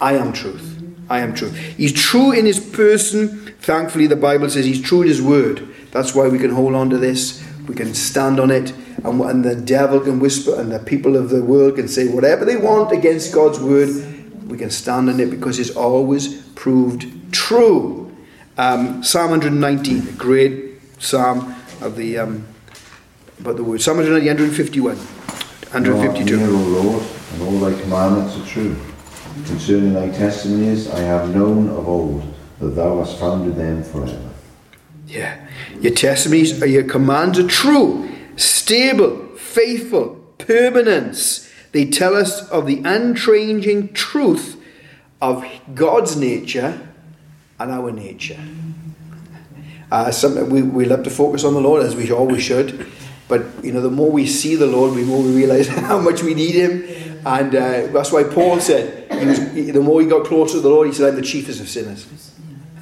I 0.00 0.14
am 0.14 0.32
truth. 0.32 0.82
I 1.10 1.20
am 1.20 1.34
truth. 1.34 1.54
He's 1.76 1.92
true 1.92 2.32
in 2.32 2.46
his 2.46 2.58
person. 2.58 3.54
Thankfully, 3.60 4.06
the 4.06 4.16
Bible 4.16 4.48
says 4.48 4.64
he's 4.64 4.80
true 4.80 5.02
in 5.02 5.08
his 5.08 5.20
word. 5.20 5.68
That's 5.90 6.14
why 6.14 6.28
we 6.28 6.38
can 6.38 6.48
hold 6.48 6.74
on 6.74 6.88
to 6.88 6.96
this. 6.96 7.46
We 7.68 7.74
can 7.74 7.92
stand 7.92 8.40
on 8.40 8.50
it. 8.50 8.72
And, 9.04 9.20
and 9.20 9.44
the 9.44 9.54
devil 9.54 10.00
can 10.00 10.18
whisper, 10.18 10.58
and 10.58 10.72
the 10.72 10.78
people 10.78 11.14
of 11.14 11.28
the 11.28 11.44
world 11.44 11.76
can 11.76 11.88
say 11.88 12.08
whatever 12.08 12.46
they 12.46 12.56
want 12.56 12.90
against 12.90 13.34
God's 13.34 13.60
word. 13.60 13.90
We 14.48 14.56
can 14.56 14.70
stand 14.70 15.10
on 15.10 15.20
it 15.20 15.28
because 15.28 15.58
it's 15.58 15.76
always 15.76 16.40
proved 16.52 17.34
true. 17.34 18.16
Um, 18.56 19.04
Psalm 19.04 19.32
119, 19.32 20.08
a 20.08 20.12
great 20.12 20.80
psalm 20.98 21.54
of 21.82 21.96
the 21.96 22.16
um, 22.16 22.46
about 23.40 23.56
the 23.56 23.64
word. 23.64 23.82
Psalm 23.82 23.98
151, 23.98 24.96
152. 24.96 27.19
Are 27.30 27.34
and 27.34 27.42
all 27.42 27.58
thy 27.58 27.80
commandments 27.80 28.36
are 28.36 28.46
true. 28.46 28.76
Concerning 29.46 29.92
thy 29.92 30.10
testimonies, 30.10 30.88
I 30.90 31.00
have 31.00 31.34
known 31.34 31.68
of 31.68 31.88
old 31.88 32.22
that 32.58 32.70
thou 32.70 32.98
hast 32.98 33.18
founded 33.18 33.56
them 33.56 33.82
forever. 33.82 34.30
Yeah, 35.06 35.48
your 35.80 35.94
testimonies 35.94 36.62
or 36.62 36.66
your 36.66 36.84
commands 36.84 37.38
are 37.38 37.46
true, 37.46 38.10
stable, 38.36 39.26
faithful, 39.36 40.16
permanence. 40.38 41.50
They 41.72 41.86
tell 41.86 42.14
us 42.14 42.48
of 42.50 42.66
the 42.66 42.82
unchanging 42.84 43.92
truth 43.92 44.60
of 45.20 45.44
God's 45.74 46.16
nature 46.16 46.88
and 47.58 47.70
our 47.70 47.90
nature. 47.92 48.40
Uh, 49.90 50.10
some, 50.10 50.50
we, 50.50 50.62
we 50.62 50.84
love 50.84 51.02
to 51.04 51.10
focus 51.10 51.44
on 51.44 51.54
the 51.54 51.60
Lord, 51.60 51.84
as 51.84 51.96
we 51.96 52.10
always 52.12 52.42
should. 52.42 52.86
But, 53.28 53.42
you 53.62 53.72
know, 53.72 53.80
the 53.80 53.90
more 53.90 54.10
we 54.10 54.26
see 54.26 54.54
the 54.54 54.66
Lord, 54.66 54.96
the 54.96 55.04
more 55.04 55.22
we 55.22 55.34
realize 55.34 55.68
how 55.88 56.00
much 56.00 56.22
we 56.22 56.34
need 56.34 56.54
Him. 56.54 57.09
And 57.24 57.54
uh, 57.54 57.86
that's 57.88 58.12
why 58.12 58.24
Paul 58.24 58.60
said, 58.60 59.12
he 59.12 59.26
was, 59.26 59.52
he, 59.52 59.70
the 59.70 59.80
more 59.80 60.00
he 60.00 60.06
got 60.06 60.24
closer 60.24 60.54
to 60.54 60.60
the 60.60 60.68
Lord, 60.68 60.88
he 60.88 60.94
said, 60.94 61.10
I'm 61.10 61.16
the 61.16 61.22
chiefest 61.22 61.60
of 61.60 61.68
sinners. 61.68 62.06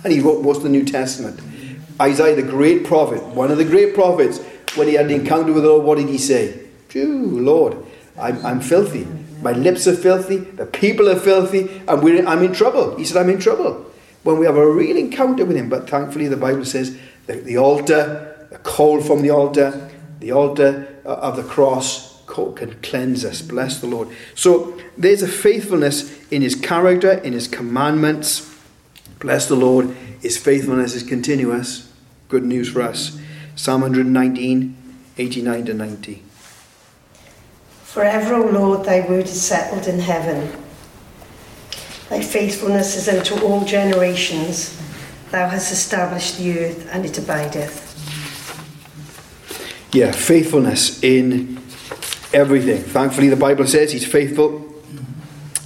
And 0.05 0.13
he 0.13 0.21
wrote 0.21 0.43
most 0.43 0.59
of 0.59 0.63
the 0.63 0.69
New 0.69 0.85
Testament. 0.85 1.41
Isaiah, 2.01 2.37
the 2.37 2.43
great 2.43 2.85
prophet, 2.85 3.23
one 3.23 3.51
of 3.51 3.59
the 3.59 3.65
great 3.65 3.95
prophets, 3.95 4.39
when 4.77 4.87
he 4.87 4.95
had 4.95 5.07
an 5.07 5.13
encounter 5.13 5.53
with 5.53 5.65
the 5.65 5.71
Lord, 5.71 5.85
what 5.85 5.99
did 5.99 6.09
he 6.09 6.19
say? 6.19 6.69
Phew, 6.89 7.41
Lord, 7.41 7.77
I'm, 8.19 8.45
I'm 8.47 8.61
filthy. 8.61 9.07
My 9.43 9.53
lips 9.53 9.87
are 9.87 9.97
filthy. 9.97 10.37
The 10.37 10.67
people 10.67 11.09
are 11.09 11.19
filthy. 11.19 11.83
And 11.89 12.03
we're, 12.03 12.25
I'm 12.27 12.43
in 12.43 12.53
trouble. 12.53 12.97
He 12.97 13.05
said, 13.05 13.17
I'm 13.17 13.31
in 13.31 13.41
trouble. 13.41 13.87
When 14.23 14.39
we 14.39 14.47
have 14.47 14.57
a 14.57 14.71
real 14.71 14.97
encounter 14.97 15.45
with 15.45 15.57
him. 15.57 15.69
But 15.69 15.89
thankfully, 15.89 16.29
the 16.29 16.37
Bible 16.37 16.65
says 16.65 16.97
the, 17.27 17.35
the 17.35 17.59
altar, 17.59 18.47
the 18.51 18.59
coal 18.59 19.01
from 19.01 19.23
the 19.23 19.31
altar, 19.31 19.91
the 20.21 20.33
altar 20.33 21.01
uh, 21.05 21.15
of 21.15 21.37
the 21.37 21.45
cross 21.45 22.18
can 22.29 22.81
cleanse 22.83 23.25
us. 23.25 23.43
Bless 23.43 23.81
the 23.81 23.87
Lord. 23.87 24.09
So 24.35 24.79
there's 24.97 25.23
a 25.23 25.29
faithfulness 25.29 26.15
in 26.31 26.43
his 26.43 26.55
character, 26.55 27.13
in 27.13 27.33
his 27.33 27.49
commandments. 27.49 28.55
Bless 29.19 29.47
the 29.47 29.57
Lord. 29.57 29.97
His 30.21 30.37
faithfulness 30.37 30.95
is 30.95 31.03
continuous. 31.03 31.93
Good 32.29 32.45
news 32.45 32.69
for 32.71 32.83
us. 32.83 33.19
Psalm 33.57 33.81
119, 33.81 34.77
89 35.17 35.65
to 35.65 35.75
90. 35.75 36.23
Forever, 37.83 38.35
O 38.35 38.47
Lord, 38.47 38.85
thy 38.85 39.01
word 39.01 39.25
is 39.25 39.41
settled 39.41 39.89
in 39.89 39.99
heaven. 39.99 40.53
Thy 42.11 42.23
faithfulness 42.23 42.97
is 42.97 43.09
unto 43.09 43.45
all 43.45 43.65
generations. 43.65 44.81
Thou 45.31 45.49
hast 45.49 45.73
established 45.73 46.39
the 46.39 46.59
earth, 46.59 46.89
and 46.93 47.05
it 47.05 47.19
abideth. 47.19 47.87
Yeah, 49.93 50.13
faithfulness 50.13 51.03
in 51.03 51.57
everything. 52.33 52.83
Thankfully, 52.83 53.29
the 53.29 53.37
Bible 53.37 53.67
says 53.67 53.93
he's 53.93 54.07
faithful 54.07 54.65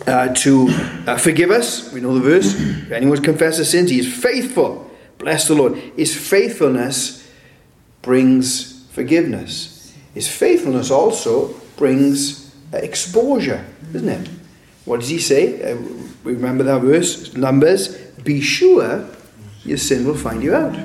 uh, 0.06 0.28
to 0.34 0.68
uh, 1.06 1.16
forgive 1.16 1.50
us. 1.50 1.92
We 1.92 2.00
know 2.00 2.14
the 2.14 2.20
verse. 2.20 2.54
If 2.54 2.92
anyone 2.92 3.22
confesses 3.22 3.70
sins, 3.70 3.90
he 3.90 3.98
is 3.98 4.12
faithful. 4.12 4.90
Bless 5.18 5.48
the 5.48 5.54
Lord. 5.54 5.76
His 5.96 6.16
faithfulness 6.16 7.28
brings 8.02 8.84
forgiveness. 8.90 9.94
His 10.14 10.28
faithfulness 10.28 10.90
also 10.90 11.54
brings 11.76 12.54
exposure, 12.72 13.64
isn't 13.94 14.08
it? 14.08 14.28
What 14.84 15.00
does 15.00 15.08
he 15.08 15.18
say? 15.18 15.72
Uh, 15.72 15.76
remember 16.24 16.64
that 16.64 16.80
verse, 16.80 17.34
Numbers. 17.34 17.96
Be 18.24 18.40
sure 18.40 19.08
your 19.64 19.78
sin 19.78 20.06
will 20.06 20.16
find 20.16 20.42
you 20.42 20.54
out. 20.54 20.76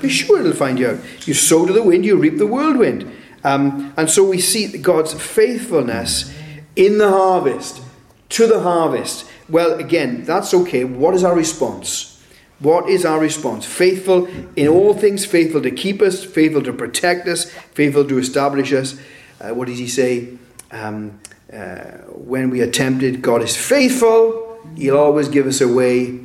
Be 0.00 0.08
sure 0.08 0.40
it'll 0.40 0.52
find 0.52 0.78
you 0.78 0.88
out. 0.88 1.26
You 1.26 1.34
sow 1.34 1.66
to 1.66 1.72
the 1.72 1.82
wind, 1.82 2.04
you 2.04 2.16
reap 2.16 2.38
the 2.38 2.46
whirlwind. 2.46 3.10
Um, 3.44 3.92
and 3.96 4.10
so 4.10 4.24
we 4.24 4.40
see 4.40 4.78
God's 4.78 5.12
faithfulness 5.12 6.34
in 6.74 6.98
the 6.98 7.10
harvest, 7.10 7.82
to 8.30 8.46
the 8.46 8.60
harvest. 8.60 9.30
Well, 9.48 9.78
again, 9.78 10.24
that's 10.24 10.54
okay. 10.54 10.84
What 10.84 11.14
is 11.14 11.22
our 11.22 11.36
response? 11.36 12.22
What 12.60 12.88
is 12.88 13.04
our 13.04 13.20
response? 13.20 13.66
Faithful 13.66 14.26
in 14.56 14.68
all 14.68 14.94
things, 14.94 15.26
faithful 15.26 15.60
to 15.62 15.70
keep 15.70 16.00
us, 16.00 16.24
faithful 16.24 16.62
to 16.62 16.72
protect 16.72 17.28
us, 17.28 17.50
faithful 17.50 18.06
to 18.06 18.18
establish 18.18 18.72
us. 18.72 18.98
Uh, 19.40 19.50
what 19.50 19.68
does 19.68 19.78
he 19.78 19.88
say? 19.88 20.38
Um, 20.70 21.20
uh, 21.52 21.98
when 22.08 22.50
we 22.50 22.60
are 22.62 22.70
tempted, 22.70 23.20
God 23.20 23.42
is 23.42 23.56
faithful. 23.56 24.58
He'll 24.76 24.98
always 24.98 25.28
give 25.28 25.46
us 25.46 25.60
a 25.60 25.68
way 25.68 26.20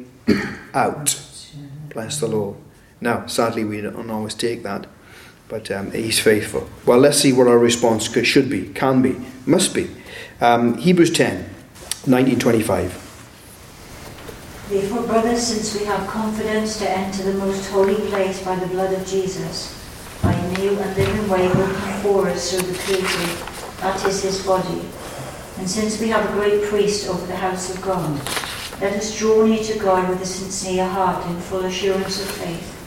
out. 0.73 1.21
Bless 1.89 2.19
the 2.19 2.27
Lord. 2.27 2.55
Now, 3.01 3.25
sadly, 3.27 3.63
we 3.63 3.81
don't 3.81 4.09
always 4.09 4.33
take 4.33 4.63
that, 4.63 4.87
but 5.49 5.69
um, 5.71 5.91
He's 5.91 6.19
faithful. 6.19 6.69
Well, 6.85 6.99
let's 6.99 7.17
see 7.17 7.33
what 7.33 7.47
our 7.47 7.59
response 7.59 8.07
could, 8.07 8.25
should 8.25 8.49
be, 8.49 8.69
can 8.69 9.01
be, 9.01 9.17
must 9.45 9.73
be. 9.73 9.89
Um, 10.39 10.77
Hebrews 10.77 11.11
10, 11.11 11.37
1925. 12.05 13.07
Therefore, 14.69 15.01
brothers, 15.07 15.41
since 15.41 15.77
we 15.77 15.85
have 15.85 16.07
confidence 16.07 16.77
to 16.77 16.89
enter 16.89 17.23
the 17.23 17.33
most 17.33 17.69
holy 17.71 17.95
place 18.09 18.45
by 18.45 18.55
the 18.55 18.67
blood 18.67 18.93
of 18.93 19.05
Jesus, 19.07 19.75
by 20.21 20.31
a 20.31 20.57
new 20.59 20.77
and 20.79 20.95
living 20.95 21.27
way 21.27 21.49
opened 21.49 22.01
for 22.03 22.27
us 22.29 22.51
through 22.51 22.71
the 22.71 22.77
created, 22.77 23.37
that 23.79 24.05
is 24.05 24.21
his 24.21 24.45
body. 24.45 24.81
And 25.57 25.67
since 25.67 25.99
we 25.99 26.07
have 26.09 26.29
a 26.29 26.33
great 26.33 26.63
priest 26.69 27.09
over 27.09 27.25
the 27.25 27.35
house 27.35 27.75
of 27.75 27.81
God, 27.81 28.15
let 28.79 28.93
us 28.93 29.17
draw 29.17 29.43
near 29.43 29.63
to 29.63 29.79
God 29.79 30.07
with 30.07 30.21
a 30.21 30.25
sincere 30.25 30.87
heart 30.87 31.25
in 31.25 31.35
full 31.41 31.65
assurance 31.65 32.21
of 32.21 32.31
faith, 32.31 32.78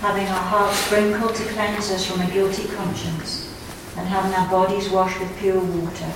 having 0.00 0.26
our 0.28 0.42
hearts 0.42 0.76
sprinkled 0.78 1.34
to 1.34 1.44
cleanse 1.46 1.90
us 1.90 2.06
from 2.06 2.20
a 2.20 2.30
guilty 2.30 2.68
conscience, 2.68 3.52
and 3.96 4.06
having 4.06 4.32
our 4.32 4.48
bodies 4.48 4.88
washed 4.88 5.18
with 5.18 5.38
pure 5.38 5.60
water. 5.60 6.12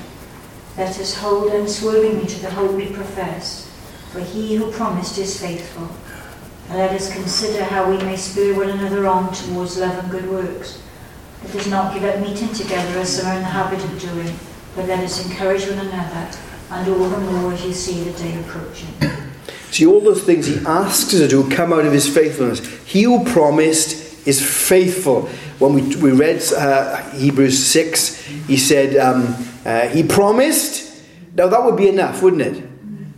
Let 0.79 0.99
us 1.01 1.16
hold 1.16 1.53
unswervingly 1.53 2.27
to 2.27 2.40
the 2.40 2.51
hope 2.51 2.73
we 2.73 2.87
profess, 2.87 3.68
for 4.12 4.21
he 4.21 4.55
who 4.55 4.71
promised 4.71 5.18
is 5.18 5.40
faithful. 5.40 5.88
And 6.68 6.79
let 6.79 6.92
us 6.92 7.12
consider 7.12 7.64
how 7.64 7.90
we 7.90 7.97
may 7.99 8.16
spur 8.16 8.55
one 8.55 8.71
another 8.71 9.07
on 9.07 9.35
towards 9.35 9.79
love 9.79 9.99
and 9.99 10.11
good 10.11 10.31
works. 10.31 10.81
Let 11.45 11.57
us 11.57 11.66
not 11.66 11.92
give 11.92 12.05
up 12.05 12.21
meeting 12.21 12.53
together 12.55 13.01
as 13.01 13.16
some 13.16 13.27
are 13.27 13.35
in 13.35 13.40
the 13.40 13.47
habit 13.47 13.83
of 13.85 14.01
doing, 14.01 14.35
but 14.77 14.87
let 14.87 15.01
us 15.01 15.27
encourage 15.27 15.66
one 15.66 15.81
another, 15.87 16.31
and 16.71 16.88
all 16.88 17.09
the 17.09 17.18
more 17.18 17.53
as 17.53 17.64
you 17.64 17.73
see 17.73 18.05
the 18.05 18.18
day 18.18 18.38
approaching. 18.40 19.21
See, 19.70 19.87
all 19.87 20.00
those 20.00 20.22
things 20.22 20.46
he 20.46 20.64
asks 20.66 21.14
us 21.14 21.20
to 21.20 21.28
do 21.28 21.48
come 21.50 21.72
out 21.72 21.85
of 21.85 21.92
his 21.92 22.12
faithfulness. 22.12 22.61
He 22.85 23.02
who 23.05 23.24
promised 23.24 24.26
is 24.26 24.44
faithful. 24.44 25.22
When 25.59 25.74
we, 25.74 25.96
we 25.96 26.12
read 26.12 26.42
uh, 26.57 26.96
Hebrews 27.11 27.64
6, 27.66 28.24
he 28.46 28.57
said, 28.57 28.96
um, 28.96 29.35
uh, 29.64 29.88
He 29.88 30.02
promised. 30.02 31.02
Now 31.35 31.48
that 31.48 31.64
would 31.64 31.76
be 31.76 31.88
enough, 31.88 32.22
wouldn't 32.22 32.42
it? 32.42 32.64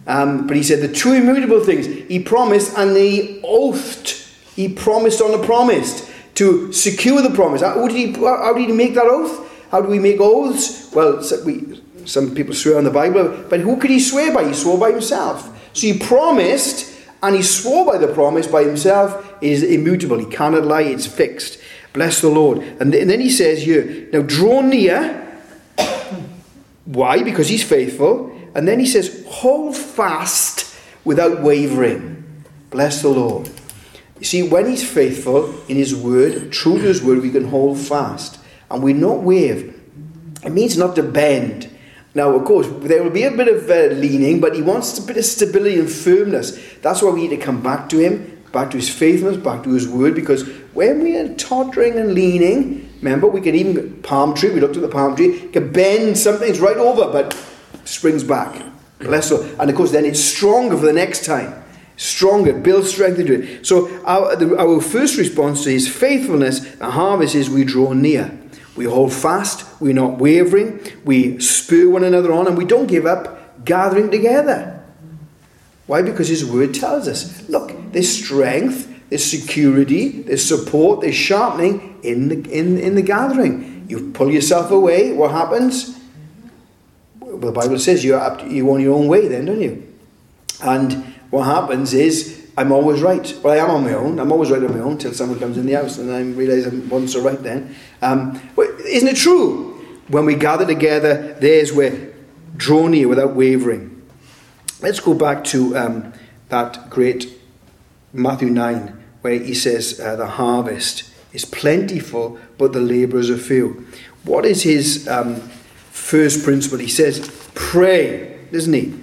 Um, 0.06 0.46
but 0.46 0.56
he 0.56 0.62
said 0.62 0.80
the 0.80 0.94
two 0.94 1.12
immutable 1.12 1.64
things. 1.64 1.87
He 1.87 2.20
promised 2.20 2.76
and 2.76 2.96
he 2.96 3.40
oathed. 3.42 4.10
He 4.54 4.68
promised 4.68 5.20
on 5.20 5.38
a 5.38 5.44
promise 5.44 6.10
to 6.34 6.72
secure 6.72 7.22
the 7.22 7.30
promise. 7.30 7.62
How 7.62 7.87
did 7.88 7.96
he, 7.96 8.12
how 8.12 8.52
did 8.52 8.68
he 8.68 8.74
make 8.74 8.94
that 8.94 9.06
oath? 9.06 9.50
How 9.70 9.80
do 9.80 9.88
we 9.88 9.98
make 9.98 10.20
oaths? 10.20 10.92
Well, 10.94 11.22
we, 11.44 11.82
some 12.04 12.34
people 12.34 12.54
swear 12.54 12.78
on 12.78 12.84
the 12.84 12.90
Bible, 12.90 13.44
but 13.48 13.60
who 13.60 13.76
could 13.76 13.90
he 13.90 13.98
swear 13.98 14.32
by? 14.32 14.46
He 14.46 14.54
swore 14.54 14.78
by 14.78 14.92
himself. 14.92 15.50
So 15.74 15.87
he 15.87 15.98
promised 15.98 16.92
and 17.22 17.34
he 17.37 17.42
swore 17.42 17.84
by 17.84 17.98
the 17.98 18.08
promise 18.08 18.46
by 18.46 18.64
himself. 18.64 19.34
It 19.40 19.52
is 19.52 19.62
immutable. 19.62 20.18
He 20.18 20.26
cannot 20.26 20.64
lie. 20.64 20.82
It's 20.82 21.06
fixed. 21.06 21.58
Bless 21.92 22.20
the 22.20 22.28
Lord. 22.28 22.58
And 22.80 22.92
then 22.92 23.20
he 23.20 23.30
says 23.30 23.62
here, 23.62 24.08
now 24.12 24.22
draw 24.22 24.62
near. 24.62 25.20
Why? 26.87 27.22
Because 27.22 27.48
he's 27.48 27.62
faithful. 27.62 28.30
And 28.54 28.66
then 28.66 28.78
he 28.78 28.87
says, 28.87 29.24
hold 29.28 29.76
fast 29.76 30.76
without 31.04 31.42
wavering. 31.42 32.24
Bless 32.70 33.02
the 33.02 33.08
Lord. 33.08 33.50
You 34.18 34.24
see, 34.24 34.42
when 34.42 34.66
he's 34.66 34.88
faithful 34.88 35.54
in 35.68 35.76
his 35.76 35.94
word, 35.94 36.52
true 36.52 36.78
to 36.78 36.84
his 36.84 37.02
word, 37.02 37.20
we 37.20 37.30
can 37.30 37.48
hold 37.48 37.78
fast. 37.78 38.38
And 38.70 38.82
we 38.82 38.92
not 38.92 39.22
wave. 39.22 39.80
It 40.44 40.50
means 40.50 40.76
not 40.76 40.94
to 40.96 41.02
bend. 41.02 41.70
Now, 42.14 42.35
of 42.35 42.44
course, 42.44 42.68
there 42.88 43.03
will 43.03 43.11
be 43.11 43.24
a 43.24 43.31
bit 43.31 43.48
of 43.48 43.68
uh, 43.68 43.94
leaning, 43.94 44.40
but 44.40 44.55
he 44.55 44.62
wants 44.62 44.96
a 44.98 45.03
bit 45.03 45.16
of 45.16 45.24
stability 45.24 45.81
and 45.81 45.90
firmness. 45.90 46.57
That's 46.81 47.03
why 47.03 47.11
we 47.11 47.22
need 47.22 47.37
to 47.37 47.44
come 47.44 47.61
back 47.61 47.88
to 47.88 47.98
him, 47.98 48.42
back 48.53 48.70
to 48.70 48.77
his 48.77 48.88
faithfulness, 48.88 49.37
back 49.37 49.64
to 49.64 49.70
his 49.70 49.88
word, 49.88 50.14
because 50.14 50.48
when 50.74 51.03
we 51.03 51.16
are 51.16 51.35
tottering 51.35 51.98
and 51.98 52.14
leaning, 52.14 52.88
remember, 53.03 53.27
we 53.27 53.40
can 53.40 53.57
even, 53.57 54.00
palm 54.03 54.35
tree, 54.35 54.50
we 54.50 54.61
looked 54.61 54.77
at 54.77 54.83
the 54.83 54.88
palm 54.88 55.16
tree, 55.16 55.48
can 55.48 55.72
bend, 55.72 56.16
something's 56.16 56.61
right 56.61 56.77
over, 56.77 57.11
but 57.11 57.37
springs 57.85 58.22
back. 58.22 58.62
Bless. 59.00 59.33
And 59.33 59.68
of 59.68 59.74
course, 59.74 59.90
then 59.90 60.05
it's 60.05 60.22
stronger 60.22 60.77
for 60.77 60.87
the 60.87 60.92
next 60.92 61.24
time. 61.24 61.62
Stronger, 61.96 62.53
build 62.53 62.87
strength 62.87 63.18
into 63.18 63.40
it. 63.40 63.66
So, 63.66 63.88
our, 64.05 64.35
the, 64.35 64.59
our 64.59 64.81
first 64.81 65.16
response 65.16 65.64
to 65.64 65.70
his 65.70 65.88
faithfulness, 65.88 66.61
the 66.77 66.90
harvest 66.90 67.35
is 67.35 67.50
we 67.50 67.64
draw 67.64 67.92
near. 67.92 68.37
We 68.76 68.87
hold 68.87 69.12
fast, 69.12 69.64
we're 69.80 69.94
not 69.94 70.18
wavering, 70.18 70.80
we 71.04 71.38
spur 71.38 71.88
one 71.88 72.02
another 72.02 72.32
on, 72.32 72.48
and 72.48 72.58
we 72.58 72.64
don't 72.64 72.87
give 72.87 73.06
up 73.06 73.64
gathering 73.64 74.10
together. 74.10 74.84
Why? 75.87 76.02
Because 76.02 76.28
his 76.28 76.44
word 76.44 76.74
tells 76.74 77.06
us 77.06 77.48
look, 77.48 77.72
there's 77.92 78.10
strength, 78.10 78.90
there's 79.10 79.24
security, 79.24 80.22
there's 80.22 80.44
support, 80.44 81.02
there's 81.02 81.14
sharpening 81.14 82.00
in 82.02 82.28
the, 82.28 82.50
in, 82.50 82.78
in 82.78 82.94
the 82.94 83.02
gathering. 83.02 83.87
You 83.88 84.10
pull 84.12 84.30
yourself 84.30 84.70
away, 84.70 85.12
what 85.12 85.30
happens? 85.30 85.98
Well, 87.20 87.38
the 87.38 87.52
Bible 87.52 87.78
says 87.78 88.04
you're 88.04 88.18
up 88.18 88.40
to, 88.40 88.48
you 88.48 88.70
on 88.72 88.80
your 88.80 88.96
own 88.96 89.08
way, 89.08 89.28
then, 89.28 89.44
don't 89.44 89.60
you? 89.60 89.87
And 90.62 91.14
what 91.30 91.44
happens 91.44 91.92
is 91.92 92.43
I'm 92.56 92.70
always 92.70 93.02
right. 93.02 93.34
Well, 93.42 93.52
I 93.52 93.56
am 93.56 93.70
on 93.70 93.84
my 93.84 93.94
own. 93.94 94.20
I'm 94.20 94.30
always 94.30 94.50
right 94.50 94.62
on 94.62 94.72
my 94.72 94.80
own 94.80 94.92
until 94.92 95.12
someone 95.12 95.40
comes 95.40 95.58
in 95.58 95.66
the 95.66 95.72
house 95.72 95.98
and 95.98 96.12
I 96.12 96.20
realise 96.20 96.66
I 96.66 96.70
wasn't 96.88 97.10
so 97.10 97.20
right 97.20 97.42
then. 97.42 97.74
Um, 98.00 98.40
well, 98.54 98.68
isn't 98.80 99.08
it 99.08 99.16
true? 99.16 99.72
When 100.08 100.24
we 100.24 100.34
gather 100.36 100.66
together, 100.66 101.36
there's 101.40 101.72
where 101.72 102.12
draw 102.56 102.86
near 102.86 103.08
without 103.08 103.34
wavering. 103.34 104.02
Let's 104.80 105.00
go 105.00 105.14
back 105.14 105.44
to 105.44 105.76
um, 105.76 106.12
that 106.48 106.90
great 106.90 107.28
Matthew 108.12 108.50
9, 108.50 109.02
where 109.22 109.38
he 109.38 109.54
says, 109.54 109.98
uh, 109.98 110.14
The 110.14 110.26
harvest 110.26 111.10
is 111.32 111.44
plentiful, 111.44 112.38
but 112.58 112.72
the 112.72 112.80
labourers 112.80 113.30
are 113.30 113.36
few. 113.36 113.86
What 114.24 114.44
is 114.46 114.62
his 114.62 115.08
um, 115.08 115.36
first 115.90 116.44
principle? 116.44 116.78
He 116.78 116.88
says, 116.88 117.28
Pray, 117.54 118.38
doesn't 118.52 118.72
he? 118.72 118.94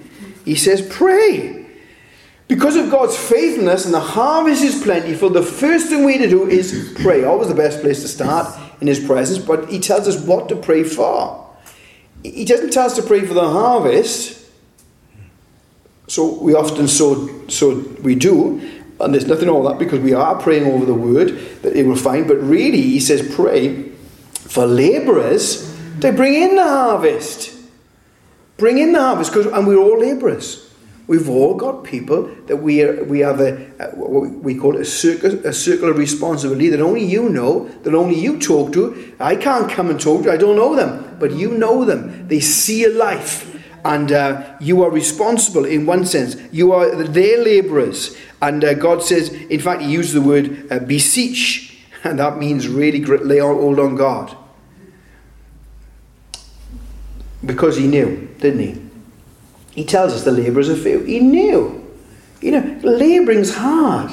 He 0.44 0.54
says, 0.54 0.80
Pray. 0.88 1.61
Because 2.48 2.76
of 2.76 2.90
God's 2.90 3.16
faithfulness 3.16 3.84
and 3.84 3.94
the 3.94 4.00
harvest 4.00 4.62
is 4.62 4.82
plentiful, 4.82 5.30
the 5.30 5.42
first 5.42 5.88
thing 5.88 6.04
we 6.04 6.12
need 6.12 6.24
to 6.24 6.28
do 6.28 6.48
is 6.48 6.94
pray. 7.00 7.24
Always 7.24 7.48
the 7.48 7.54
best 7.54 7.80
place 7.80 8.02
to 8.02 8.08
start 8.08 8.58
in 8.80 8.86
His 8.86 9.00
presence, 9.00 9.42
but 9.42 9.70
He 9.70 9.78
tells 9.78 10.06
us 10.08 10.20
what 10.22 10.48
to 10.48 10.56
pray 10.56 10.84
for. 10.84 11.50
He 12.22 12.44
doesn't 12.44 12.72
tell 12.72 12.86
us 12.86 12.94
to 12.96 13.02
pray 13.02 13.20
for 13.24 13.34
the 13.34 13.48
harvest, 13.48 14.38
so 16.08 16.40
we 16.42 16.54
often 16.54 16.88
so 16.88 17.46
so 17.48 17.78
we 18.02 18.14
do, 18.14 18.60
and 19.00 19.14
there's 19.14 19.26
nothing 19.26 19.52
with 19.52 19.64
that 19.64 19.78
because 19.78 20.00
we 20.00 20.12
are 20.12 20.40
praying 20.40 20.70
over 20.70 20.84
the 20.84 20.94
word 20.94 21.30
that 21.62 21.74
it 21.74 21.86
will 21.86 21.96
find. 21.96 22.28
But 22.28 22.36
really, 22.42 22.82
He 22.82 23.00
says 23.00 23.34
pray 23.34 23.90
for 24.32 24.66
labourers 24.66 25.74
to 26.00 26.12
bring 26.12 26.34
in 26.34 26.56
the 26.56 26.64
harvest. 26.64 27.56
Bring 28.56 28.78
in 28.78 28.92
the 28.92 29.00
harvest, 29.00 29.32
because 29.32 29.46
and 29.46 29.66
we're 29.66 29.78
all 29.78 29.98
labourers. 29.98 30.71
We've 31.08 31.28
all 31.28 31.54
got 31.54 31.82
people 31.82 32.32
that 32.46 32.56
we 32.56 32.82
are, 32.82 33.02
we 33.04 33.20
have 33.20 33.40
a, 33.40 33.66
a 33.80 33.90
what 33.90 34.30
we 34.30 34.54
call 34.54 34.76
a 34.76 34.84
circle, 34.84 35.44
a 35.44 35.52
circular 35.52 35.92
responsibility 35.92 36.68
that 36.68 36.80
only 36.80 37.04
you 37.04 37.28
know, 37.28 37.68
that 37.82 37.94
only 37.94 38.18
you 38.18 38.38
talk 38.38 38.72
to. 38.74 39.12
I 39.18 39.34
can't 39.34 39.70
come 39.70 39.90
and 39.90 40.00
talk 40.00 40.24
to. 40.24 40.32
I 40.32 40.36
don't 40.36 40.56
know 40.56 40.76
them, 40.76 41.16
but 41.18 41.32
you 41.32 41.50
know 41.58 41.84
them. 41.84 42.28
They 42.28 42.38
see 42.38 42.82
your 42.82 42.94
life, 42.94 43.60
and 43.84 44.12
uh, 44.12 44.56
you 44.60 44.82
are 44.84 44.90
responsible 44.90 45.64
in 45.64 45.86
one 45.86 46.06
sense. 46.06 46.36
You 46.52 46.72
are 46.72 46.94
their 46.94 47.42
labourers, 47.42 48.16
and 48.40 48.64
uh, 48.64 48.74
God 48.74 49.02
says, 49.02 49.30
in 49.30 49.58
fact, 49.58 49.82
He 49.82 49.90
used 49.90 50.14
the 50.14 50.22
word 50.22 50.70
uh, 50.70 50.78
beseech, 50.78 51.84
and 52.04 52.20
that 52.20 52.38
means 52.38 52.68
really 52.68 53.04
lay 53.04 53.38
hold 53.38 53.80
on 53.80 53.96
God 53.96 54.36
because 57.44 57.76
He 57.76 57.88
knew, 57.88 58.28
didn't 58.38 58.60
He? 58.60 58.91
He 59.74 59.84
tells 59.84 60.12
us 60.12 60.24
the 60.24 60.32
labourers 60.32 60.68
are 60.68 60.76
few. 60.76 61.00
He 61.00 61.20
knew. 61.20 61.78
You 62.40 62.52
know, 62.52 62.80
labouring's 62.82 63.54
hard. 63.54 64.10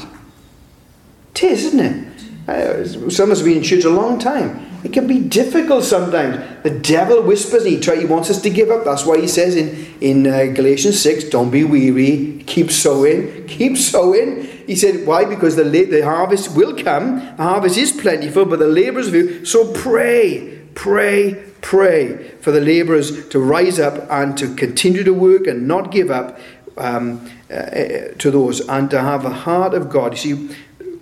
It 1.36 1.44
is, 1.44 1.66
isn't 1.66 1.80
it? 1.80 2.50
Uh, 2.50 3.10
some 3.10 3.30
of 3.30 3.32
us 3.32 3.40
have 3.40 3.46
been 3.46 3.58
in 3.58 3.64
church 3.64 3.84
a 3.84 3.90
long 3.90 4.20
time. 4.20 4.66
It 4.84 4.94
can 4.94 5.08
be 5.08 5.20
difficult 5.20 5.84
sometimes. 5.84 6.64
The 6.64 6.70
devil 6.70 7.22
whispers, 7.22 7.66
he, 7.66 7.80
try, 7.80 7.98
he 7.98 8.06
wants 8.06 8.30
us 8.30 8.42
to 8.42 8.50
give 8.50 8.70
up. 8.70 8.86
That's 8.86 9.06
why 9.06 9.20
he 9.20 9.28
says 9.28 9.56
in, 9.56 9.96
in 10.00 10.28
uh, 10.28 10.54
Galatians 10.54 11.00
6, 11.02 11.26
don't 11.26 11.50
be 11.50 11.66
weary, 11.66 12.44
keep 12.48 12.72
sowing, 12.72 13.46
keep 13.48 13.78
sowing. 13.78 14.44
He 14.68 14.76
said, 14.76 15.06
why? 15.06 15.26
Because 15.26 15.58
the, 15.58 15.64
the 15.64 16.02
harvest 16.02 16.56
will 16.56 16.82
come. 16.82 17.20
The 17.20 17.44
harvest 17.44 17.78
is 17.78 17.92
plentiful, 17.92 18.46
but 18.46 18.60
the 18.60 18.68
labourers 18.68 19.10
few. 19.10 19.44
So 19.44 19.74
pray, 19.74 20.59
pray, 20.76 21.44
pray 21.62 22.30
for 22.40 22.52
the 22.52 22.62
labourers 22.62 23.28
to 23.30 23.40
rise 23.40 23.80
up 23.80 24.10
and 24.10 24.38
to 24.38 24.54
continue 24.56 25.04
to 25.04 25.14
work 25.14 25.48
and 25.48 25.68
not 25.68 25.92
give 25.92 26.10
up 26.10 26.40
um, 26.78 27.30
uh, 27.52 28.14
to 28.18 28.32
those 28.32 28.62
and 28.70 28.90
to 28.90 29.02
have 29.02 29.26
a 29.26 29.30
heart 29.30 29.74
of 29.74 29.90
God. 29.90 30.14
You 30.14 30.18
see, 30.18 30.56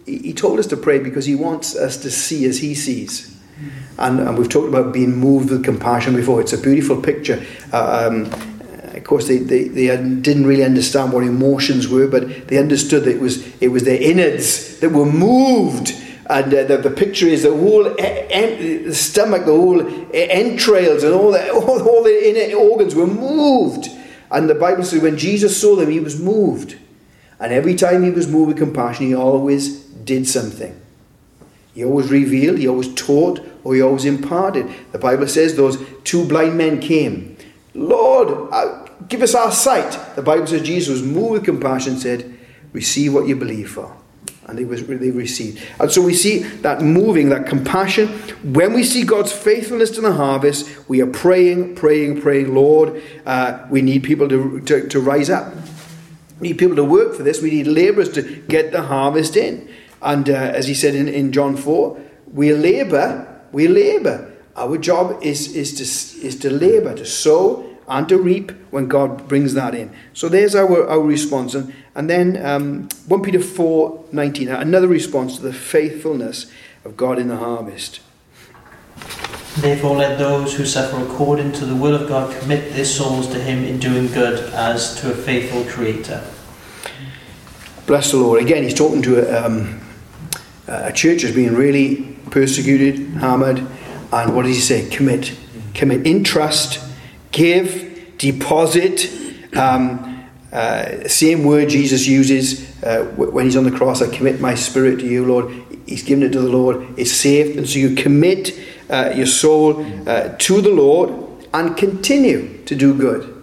he 0.05 0.33
told 0.33 0.59
us 0.59 0.67
to 0.67 0.77
pray 0.77 0.99
because 0.99 1.25
he 1.25 1.35
wants 1.35 1.75
us 1.75 1.97
to 1.97 2.09
see 2.09 2.45
as 2.45 2.59
he 2.59 2.73
sees. 2.73 3.35
And, 3.97 4.19
and 4.19 4.37
we've 4.37 4.49
talked 4.49 4.69
about 4.69 4.93
being 4.93 5.15
moved 5.15 5.49
with 5.49 5.63
compassion 5.63 6.15
before. 6.15 6.39
It's 6.41 6.53
a 6.53 6.57
beautiful 6.57 7.01
picture. 7.01 7.43
Uh, 7.73 8.07
um, 8.07 8.31
of 8.95 9.03
course, 9.03 9.27
they, 9.27 9.37
they, 9.37 9.67
they 9.67 9.87
didn't 9.87 10.45
really 10.45 10.63
understand 10.63 11.11
what 11.11 11.23
emotions 11.23 11.87
were, 11.87 12.07
but 12.07 12.47
they 12.47 12.57
understood 12.57 13.03
that 13.03 13.15
it 13.15 13.21
was, 13.21 13.45
it 13.61 13.69
was 13.69 13.83
their 13.83 14.01
innards 14.01 14.79
that 14.79 14.89
were 14.89 15.05
moved 15.05 15.89
and 16.29 16.53
uh, 16.53 16.63
the, 16.63 16.77
the 16.77 16.91
picture 16.91 17.25
is 17.25 17.43
the 17.43 17.55
whole 17.55 17.95
en- 17.99 18.93
stomach, 18.93 19.45
the 19.45 19.51
whole 19.51 19.81
entrails, 20.13 21.03
and 21.03 21.13
all 21.13 21.31
the, 21.31 21.49
all, 21.53 21.81
all 21.81 22.03
the 22.03 22.29
inner 22.29 22.55
organs 22.57 22.95
were 22.95 23.07
moved. 23.07 23.89
And 24.29 24.49
the 24.49 24.55
Bible 24.55 24.83
says 24.83 25.01
when 25.01 25.17
Jesus 25.17 25.59
saw 25.59 25.75
them, 25.75 25.89
he 25.89 26.01
was 26.01 26.19
moved. 26.19 26.77
And 27.39 27.53
every 27.53 27.75
time 27.75 28.03
he 28.03 28.09
was 28.09 28.27
moved 28.27 28.49
with 28.49 28.57
compassion, 28.57 29.05
he 29.05 29.15
always 29.15 29.83
did 29.85 30.27
something. 30.27 30.79
He 31.73 31.85
always 31.85 32.09
revealed, 32.09 32.57
he 32.57 32.67
always 32.67 32.93
taught, 32.95 33.39
or 33.63 33.75
he 33.75 33.81
always 33.81 34.03
imparted. 34.03 34.67
The 34.91 34.99
Bible 34.99 35.27
says 35.27 35.55
those 35.55 35.77
two 36.03 36.25
blind 36.25 36.57
men 36.57 36.81
came. 36.81 37.37
Lord, 37.73 38.49
uh, 38.51 38.87
give 39.07 39.21
us 39.21 39.35
our 39.35 39.51
sight. 39.51 39.97
The 40.15 40.23
Bible 40.23 40.47
says 40.47 40.63
Jesus 40.63 40.89
was 40.89 41.03
moved 41.03 41.31
with 41.31 41.45
compassion 41.45 41.97
said, 41.97 42.37
Receive 42.73 43.13
what 43.13 43.27
you 43.27 43.35
believe 43.35 43.69
for 43.71 43.95
and 44.47 44.57
they, 44.57 44.65
was, 44.65 44.85
they 44.85 45.11
received. 45.11 45.61
And 45.79 45.91
so 45.91 46.01
we 46.01 46.13
see 46.13 46.39
that 46.39 46.81
moving, 46.81 47.29
that 47.29 47.45
compassion. 47.47 48.07
When 48.43 48.73
we 48.73 48.83
see 48.83 49.03
God's 49.03 49.31
faithfulness 49.31 49.91
to 49.91 50.01
the 50.01 50.13
harvest, 50.13 50.87
we 50.87 51.01
are 51.01 51.07
praying, 51.07 51.75
praying, 51.75 52.21
praying, 52.21 52.55
Lord, 52.55 53.03
uh, 53.25 53.65
we 53.69 53.81
need 53.81 54.03
people 54.03 54.29
to, 54.29 54.61
to, 54.61 54.87
to 54.87 54.99
rise 55.01 55.29
up. 55.29 55.53
We 56.39 56.49
need 56.49 56.57
people 56.57 56.77
to 56.77 56.83
work 56.83 57.15
for 57.15 57.23
this. 57.23 57.41
We 57.41 57.51
need 57.51 57.67
labourers 57.67 58.09
to 58.13 58.21
get 58.21 58.71
the 58.71 58.83
harvest 58.83 59.35
in. 59.35 59.69
And 60.01 60.29
uh, 60.29 60.33
as 60.33 60.67
he 60.67 60.73
said 60.73 60.95
in, 60.95 61.07
in 61.07 61.33
John 61.33 61.57
4, 61.57 61.99
we 62.31 62.53
labour, 62.53 63.41
we 63.51 63.67
labour. 63.67 64.33
Our 64.55 64.77
job 64.77 65.21
is, 65.21 65.55
is, 65.55 65.73
to, 65.75 66.25
is 66.25 66.37
to 66.39 66.49
labour, 66.49 66.95
to 66.95 67.05
sow 67.05 67.66
and 67.87 68.07
to 68.09 68.17
reap 68.17 68.51
when 68.71 68.87
God 68.87 69.27
brings 69.27 69.53
that 69.53 69.73
in. 69.73 69.91
So 70.13 70.27
there's 70.27 70.55
our, 70.55 70.87
our 70.87 71.01
response. 71.01 71.55
And, 71.55 71.73
and 71.95 72.09
then 72.09 72.45
um, 72.45 72.89
1 73.07 73.21
Peter 73.21 73.39
4 73.39 74.05
19, 74.11 74.49
another 74.49 74.87
response 74.87 75.37
to 75.37 75.41
the 75.41 75.53
faithfulness 75.53 76.51
of 76.83 76.97
God 76.97 77.17
in 77.17 77.27
the 77.27 77.37
harvest. 77.37 78.01
Therefore, 79.57 79.95
let 79.95 80.19
those 80.19 80.55
who 80.55 80.65
suffer 80.65 81.03
according 81.03 81.53
to 81.53 81.65
the 81.65 81.75
will 81.75 81.95
of 81.95 82.07
God 82.07 82.37
commit 82.39 82.73
their 82.73 82.85
souls 82.85 83.27
to 83.29 83.41
Him 83.41 83.63
in 83.63 83.79
doing 83.79 84.07
good 84.07 84.53
as 84.53 84.99
to 85.01 85.11
a 85.11 85.15
faithful 85.15 85.63
Creator. 85.65 86.23
Bless 87.87 88.11
the 88.11 88.17
Lord. 88.17 88.41
Again, 88.41 88.63
he's 88.63 88.73
talking 88.73 89.01
to 89.03 89.25
a, 89.25 89.45
um, 89.45 89.79
a 90.67 90.91
church 90.91 91.23
that's 91.23 91.33
being 91.33 91.55
really 91.55 92.17
persecuted, 92.29 92.99
hammered, 93.15 93.65
and 94.11 94.35
what 94.35 94.45
does 94.45 94.55
he 94.55 94.61
say? 94.61 94.89
Commit. 94.89 95.35
Commit 95.73 96.05
in 96.05 96.23
trust 96.23 96.86
give, 97.37 98.17
deposit. 98.17 99.09
Um, 99.55 100.27
uh, 100.51 101.07
same 101.07 101.43
word 101.43 101.69
Jesus 101.69 102.07
uses 102.07 102.83
uh, 102.83 103.05
when 103.15 103.45
he's 103.45 103.55
on 103.55 103.63
the 103.63 103.71
cross. 103.71 104.01
I 104.01 104.13
commit 104.13 104.41
my 104.41 104.55
spirit 104.55 104.99
to 104.99 105.07
you, 105.07 105.25
Lord. 105.25 105.53
He's 105.85 106.03
given 106.03 106.23
it 106.23 106.31
to 106.31 106.41
the 106.41 106.49
Lord. 106.49 106.97
It's 106.97 107.11
safe, 107.11 107.55
and 107.57 107.69
so 107.69 107.79
you 107.79 107.95
commit 107.95 108.57
uh, 108.89 109.13
your 109.15 109.27
soul 109.27 109.85
uh, 110.09 110.35
to 110.37 110.61
the 110.61 110.69
Lord 110.69 111.47
and 111.53 111.77
continue 111.77 112.63
to 112.65 112.75
do 112.75 112.97
good. 112.97 113.33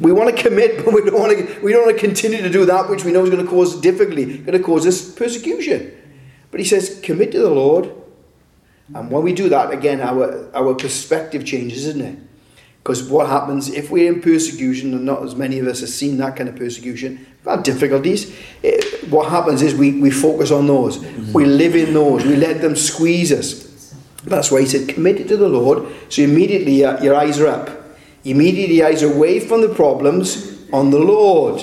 We 0.00 0.12
want 0.12 0.36
to 0.36 0.42
commit, 0.42 0.76
but 0.84 0.92
we 0.92 1.02
don't 1.02 1.18
want 1.18 1.38
to. 1.38 1.60
We 1.60 1.72
don't 1.72 1.86
want 1.86 1.98
to 1.98 2.06
continue 2.06 2.42
to 2.42 2.50
do 2.50 2.66
that 2.66 2.90
which 2.90 3.04
we 3.04 3.12
know 3.12 3.24
is 3.24 3.30
going 3.30 3.44
to 3.44 3.50
cause 3.50 3.80
difficulty, 3.80 4.38
going 4.38 4.58
to 4.58 4.64
cause 4.64 4.86
us 4.86 5.10
persecution. 5.12 5.98
But 6.50 6.60
he 6.60 6.66
says, 6.66 7.00
commit 7.02 7.32
to 7.32 7.38
the 7.38 7.50
Lord, 7.50 7.90
and 8.94 9.10
when 9.10 9.22
we 9.22 9.32
do 9.32 9.48
that, 9.48 9.70
again, 9.70 10.02
our 10.02 10.54
our 10.54 10.74
perspective 10.74 11.46
changes, 11.46 11.86
isn't 11.86 12.02
it? 12.02 12.18
Because 12.82 13.08
what 13.08 13.28
happens 13.28 13.68
if 13.68 13.90
we're 13.90 14.12
in 14.12 14.20
persecution, 14.20 14.92
and 14.92 15.04
not 15.04 15.22
as 15.22 15.36
many 15.36 15.60
of 15.60 15.68
us 15.68 15.80
have 15.80 15.88
seen 15.88 16.16
that 16.16 16.34
kind 16.34 16.48
of 16.48 16.56
persecution, 16.56 17.24
got 17.44 17.62
difficulties. 17.62 18.36
It, 18.62 19.08
what 19.08 19.30
happens 19.30 19.62
is 19.62 19.74
we, 19.74 20.00
we 20.00 20.10
focus 20.10 20.50
on 20.50 20.66
those. 20.66 20.98
Mm-hmm. 20.98 21.32
We 21.32 21.44
live 21.44 21.76
in 21.76 21.94
those. 21.94 22.24
We 22.24 22.34
let 22.34 22.60
them 22.60 22.74
squeeze 22.74 23.30
us. 23.30 23.94
That's 24.24 24.50
why 24.50 24.60
he 24.60 24.66
said, 24.66 24.88
committed 24.88 25.28
to 25.28 25.36
the 25.36 25.48
Lord. 25.48 25.92
So 26.08 26.22
immediately 26.22 26.84
uh, 26.84 27.00
your 27.02 27.14
eyes 27.14 27.38
are 27.40 27.46
up. 27.46 27.70
Immediately 28.24 28.76
your 28.76 28.88
eyes 28.88 29.02
are 29.02 29.12
away 29.12 29.40
from 29.40 29.60
the 29.60 29.72
problems 29.74 30.68
on 30.72 30.90
the 30.90 30.98
Lord. 30.98 31.62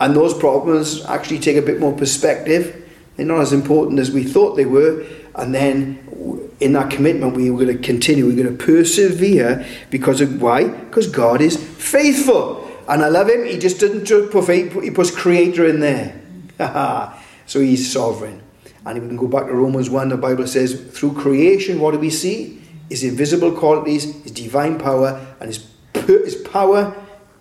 And 0.00 0.14
those 0.14 0.32
problems 0.34 1.04
actually 1.04 1.38
take 1.38 1.56
a 1.56 1.62
bit 1.62 1.80
more 1.80 1.92
perspective. 1.92 2.90
They're 3.16 3.26
not 3.26 3.40
as 3.40 3.52
important 3.52 3.98
as 3.98 4.10
we 4.10 4.24
thought 4.24 4.56
they 4.56 4.66
were. 4.66 5.06
And 5.36 5.54
then 5.54 6.50
in 6.60 6.72
that 6.72 6.90
commitment, 6.90 7.36
we 7.36 7.50
are 7.50 7.52
going 7.52 7.66
to 7.66 7.78
continue. 7.78 8.26
We're 8.26 8.42
going 8.42 8.56
to 8.56 8.64
persevere 8.64 9.66
because 9.90 10.20
of 10.22 10.40
why? 10.40 10.68
Because 10.68 11.06
God 11.06 11.42
is 11.42 11.56
faithful. 11.56 12.66
And 12.88 13.02
I 13.02 13.08
love 13.08 13.28
him. 13.28 13.44
He 13.44 13.58
just 13.58 13.78
didn't 13.78 14.06
just 14.06 14.32
put, 14.32 14.48
he 14.48 14.90
puts 14.90 15.10
creator 15.10 15.66
in 15.66 15.80
there. 15.80 16.20
so 17.46 17.60
he's 17.60 17.92
sovereign. 17.92 18.42
And 18.86 18.96
if 18.96 19.02
we 19.02 19.08
can 19.08 19.16
go 19.16 19.26
back 19.26 19.46
to 19.46 19.52
Romans 19.52 19.90
1, 19.90 20.08
the 20.08 20.16
Bible 20.16 20.46
says, 20.46 20.80
through 20.92 21.14
creation, 21.14 21.80
what 21.80 21.90
do 21.90 21.98
we 21.98 22.10
see? 22.10 22.62
His 22.88 23.02
invisible 23.02 23.52
qualities, 23.52 24.22
his 24.22 24.32
divine 24.32 24.78
power, 24.78 25.26
and 25.40 25.48
his, 25.48 25.66
his 26.06 26.36
power, 26.36 26.94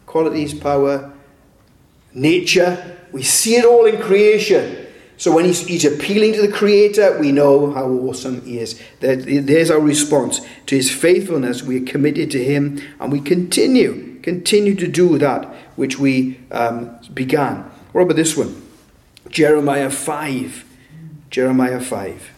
qualities, 0.07 0.53
power, 0.53 1.13
nature. 2.13 2.97
We 3.11 3.23
see 3.23 3.55
it 3.55 3.63
all 3.63 3.85
in 3.85 4.01
creation. 4.01 4.84
So 5.17 5.33
when 5.33 5.45
he's, 5.45 5.65
he's, 5.65 5.85
appealing 5.85 6.33
to 6.33 6.41
the 6.41 6.51
Creator, 6.51 7.19
we 7.19 7.31
know 7.31 7.71
how 7.71 7.87
awesome 7.87 8.41
he 8.41 8.59
is. 8.59 8.81
There's 8.99 9.71
our 9.71 9.79
response 9.79 10.41
to 10.65 10.75
his 10.75 10.91
faithfulness. 10.91 11.63
We 11.63 11.81
are 11.81 11.85
committed 11.85 12.31
to 12.31 12.43
him 12.43 12.81
and 12.99 13.11
we 13.11 13.21
continue, 13.21 14.19
continue 14.21 14.75
to 14.75 14.87
do 14.87 15.17
that 15.17 15.45
which 15.75 15.97
we 15.99 16.39
um, 16.51 16.97
began. 17.13 17.69
What 17.91 18.01
about 18.01 18.15
this 18.17 18.35
one? 18.35 18.61
Jeremiah 19.29 19.89
5. 19.89 20.65
Jeremiah 21.29 21.79
5. 21.79 22.31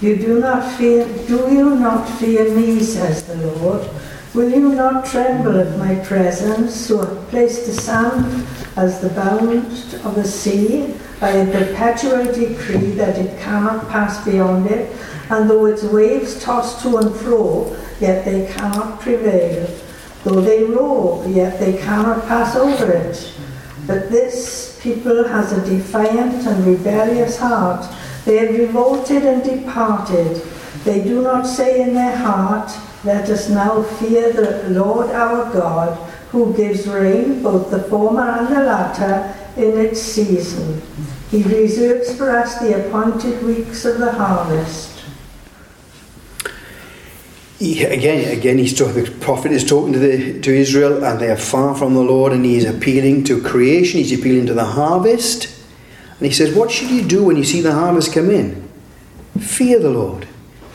You 0.00 0.16
do 0.16 0.40
not 0.40 0.76
fear, 0.76 1.04
do 1.26 1.52
you 1.52 1.74
not 1.74 2.08
fear 2.18 2.54
me, 2.54 2.78
says 2.80 3.26
the 3.26 3.36
Lord? 3.36 3.88
Will 4.34 4.50
you 4.50 4.74
not 4.74 5.06
tremble 5.06 5.58
at 5.58 5.78
my 5.78 5.94
presence, 6.04 6.88
who 6.88 6.98
have 6.98 7.28
placed 7.28 7.66
the 7.66 7.72
sand 7.72 8.46
as 8.76 9.00
the 9.00 9.08
bound 9.10 9.56
of 10.04 10.14
the 10.14 10.24
sea? 10.24 10.94
by 11.20 11.30
a 11.30 11.50
perpetual 11.50 12.24
decree 12.32 12.92
that 12.92 13.18
it 13.18 13.38
cannot 13.40 13.88
pass 13.88 14.24
beyond 14.24 14.66
it, 14.66 14.94
and 15.30 15.50
though 15.50 15.66
its 15.66 15.82
waves 15.82 16.42
toss 16.42 16.80
to 16.82 16.96
and 16.98 17.14
fro, 17.16 17.76
yet 18.00 18.24
they 18.24 18.46
cannot 18.52 19.00
prevail. 19.00 19.68
Though 20.24 20.40
they 20.40 20.64
roar, 20.64 21.26
yet 21.26 21.58
they 21.58 21.76
cannot 21.76 22.26
pass 22.26 22.54
over 22.54 22.90
it. 22.92 23.32
But 23.86 24.10
this 24.10 24.78
people 24.82 25.26
has 25.26 25.52
a 25.52 25.68
defiant 25.68 26.46
and 26.46 26.66
rebellious 26.66 27.38
heart. 27.38 27.86
They 28.24 28.38
have 28.38 28.58
revolted 28.58 29.24
and 29.24 29.42
departed. 29.42 30.42
They 30.84 31.02
do 31.02 31.22
not 31.22 31.46
say 31.46 31.82
in 31.82 31.94
their 31.94 32.16
heart, 32.16 32.70
Let 33.04 33.30
us 33.30 33.48
now 33.48 33.82
fear 33.82 34.32
the 34.32 34.68
Lord 34.70 35.10
our 35.10 35.52
God, 35.52 35.96
who 36.30 36.54
gives 36.54 36.86
rain, 36.86 37.42
both 37.42 37.70
the 37.70 37.82
former 37.84 38.22
and 38.22 38.48
the 38.48 38.62
latter, 38.64 39.34
in 39.56 39.78
its 39.78 40.00
season. 40.00 40.82
He 41.30 41.42
reserves 41.42 42.16
for 42.16 42.30
us 42.30 42.58
the 42.58 42.86
appointed 42.86 43.42
weeks 43.42 43.84
of 43.84 43.98
the 43.98 44.12
harvest. 44.12 44.98
He, 47.58 47.82
again, 47.84 48.36
again, 48.36 48.58
he's 48.58 48.76
talking, 48.76 49.04
the 49.04 49.10
prophet 49.10 49.50
is 49.50 49.64
talking 49.64 49.92
to, 49.92 49.98
the, 49.98 50.40
to 50.40 50.54
Israel, 50.54 51.04
and 51.04 51.18
they 51.20 51.28
are 51.28 51.36
far 51.36 51.74
from 51.74 51.94
the 51.94 52.02
Lord, 52.02 52.32
and 52.32 52.44
he's 52.44 52.64
appealing 52.64 53.24
to 53.24 53.42
creation, 53.42 53.98
he's 53.98 54.16
appealing 54.16 54.46
to 54.46 54.54
the 54.54 54.64
harvest. 54.64 55.54
And 56.18 56.26
he 56.26 56.32
says, 56.32 56.54
What 56.54 56.70
should 56.70 56.90
you 56.90 57.02
do 57.02 57.24
when 57.24 57.36
you 57.36 57.44
see 57.44 57.60
the 57.60 57.72
harvest 57.72 58.12
come 58.12 58.30
in? 58.30 58.68
Fear 59.38 59.80
the 59.80 59.90
Lord, 59.90 60.28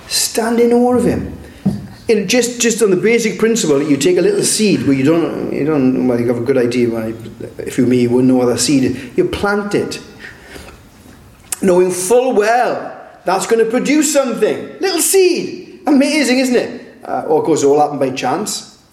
stand 0.07 0.59
in 0.59 0.73
awe 0.73 0.95
of 0.95 1.05
him. 1.05 1.37
Just, 2.07 2.59
just 2.59 2.81
on 2.81 2.89
the 2.89 2.97
basic 2.97 3.39
principle, 3.39 3.81
you 3.81 3.95
take 3.95 4.17
a 4.17 4.21
little 4.21 4.43
seed 4.43 4.85
where 4.85 4.93
you 4.93 5.05
don't, 5.05 5.53
you 5.53 5.65
don't, 5.65 6.07
well, 6.07 6.19
you 6.19 6.27
have 6.27 6.37
a 6.37 6.45
good 6.45 6.57
idea. 6.57 6.89
If 7.59 7.77
you 7.77 7.85
me, 7.85 8.01
you 8.01 8.09
wouldn't 8.09 8.27
know 8.27 8.35
what 8.35 8.49
a 8.49 8.57
seed. 8.57 9.13
You 9.15 9.29
plant 9.29 9.73
it, 9.73 10.01
knowing 11.61 11.91
full 11.91 12.33
well 12.33 12.93
that's 13.25 13.47
going 13.47 13.63
to 13.63 13.71
produce 13.71 14.11
something. 14.11 14.79
Little 14.79 14.99
seed, 14.99 15.81
amazing, 15.87 16.39
isn't 16.39 16.55
it? 16.55 16.97
Uh, 17.03 17.23
or 17.27 17.39
of 17.39 17.45
course, 17.45 17.63
it 17.63 17.67
all 17.67 17.79
happened 17.79 17.99
by 17.99 18.11
chance. 18.11 18.83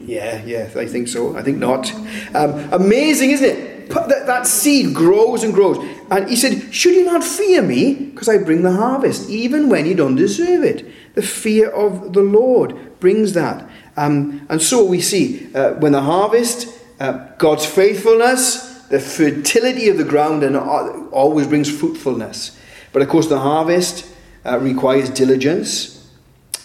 Yeah, 0.00 0.44
yeah, 0.44 0.68
I 0.76 0.86
think 0.86 1.08
so. 1.08 1.36
I 1.36 1.42
think 1.42 1.58
not. 1.58 1.92
Um, 2.34 2.72
amazing, 2.72 3.30
isn't 3.30 3.48
it? 3.48 3.88
That, 3.90 4.26
that 4.26 4.46
seed 4.46 4.94
grows 4.94 5.44
and 5.44 5.54
grows. 5.54 5.78
And 6.10 6.28
he 6.28 6.36
said, 6.36 6.72
Should 6.72 6.94
you 6.94 7.04
not 7.04 7.24
fear 7.24 7.62
me? 7.62 7.94
Because 7.94 8.28
I 8.28 8.38
bring 8.38 8.62
the 8.62 8.72
harvest, 8.72 9.28
even 9.28 9.68
when 9.68 9.86
you 9.86 9.94
don't 9.94 10.16
deserve 10.16 10.62
it. 10.62 10.86
The 11.14 11.22
fear 11.22 11.70
of 11.70 12.12
the 12.12 12.22
Lord 12.22 12.98
brings 13.00 13.32
that. 13.32 13.68
Um, 13.96 14.46
and 14.48 14.60
so 14.60 14.84
we 14.84 15.00
see 15.00 15.52
uh, 15.54 15.74
when 15.74 15.92
the 15.92 16.02
harvest, 16.02 16.68
uh, 17.00 17.26
God's 17.38 17.66
faithfulness, 17.66 18.82
the 18.88 19.00
fertility 19.00 19.88
of 19.88 19.98
the 19.98 20.04
ground, 20.04 20.42
and 20.42 20.56
always 20.56 21.46
brings 21.46 21.70
fruitfulness. 21.70 22.58
But 22.92 23.02
of 23.02 23.08
course, 23.08 23.28
the 23.28 23.40
harvest 23.40 24.06
uh, 24.44 24.58
requires 24.58 25.10
diligence, 25.10 26.08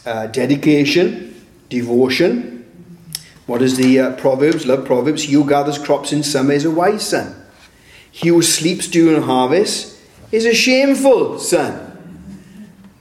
uh, 0.05 0.27
dedication, 0.27 1.45
devotion. 1.69 2.59
What 3.47 3.61
is 3.61 3.75
the 3.77 3.99
uh, 3.99 4.15
Proverbs? 4.17 4.67
Love 4.67 4.85
Proverbs. 4.85 5.23
Who 5.23 5.47
gathers 5.47 5.79
crops 5.79 6.13
in 6.13 6.21
summer 6.21 6.53
is 6.53 6.65
a 6.65 6.71
wise 6.71 7.07
son. 7.07 7.40
He 8.11 8.27
who 8.29 8.41
sleeps 8.41 8.87
during 8.87 9.21
harvest 9.23 9.97
is 10.31 10.45
a 10.45 10.53
shameful 10.53 11.39
son. 11.39 11.87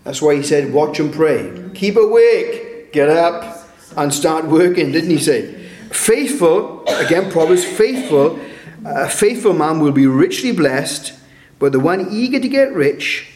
That's 0.05 0.23
why 0.23 0.37
he 0.37 0.43
said, 0.43 0.73
Watch 0.73 0.99
and 1.01 1.13
pray. 1.13 1.71
Keep 1.75 1.97
awake. 1.97 2.93
Get 2.93 3.09
up 3.09 3.69
and 3.97 4.13
start 4.15 4.47
working, 4.47 4.93
didn't 4.93 5.11
he 5.11 5.19
say? 5.19 5.55
Faithful, 5.91 6.85
again, 6.87 7.31
Proverbs, 7.31 7.65
faithful. 7.65 8.39
A 8.85 9.09
faithful 9.09 9.53
man 9.53 9.81
will 9.81 9.93
be 9.93 10.07
richly 10.07 10.53
blessed, 10.53 11.13
but 11.59 11.73
the 11.73 11.81
one 11.81 12.09
eager 12.11 12.41
to 12.41 12.49
get 12.49 12.73
rich 12.73 13.31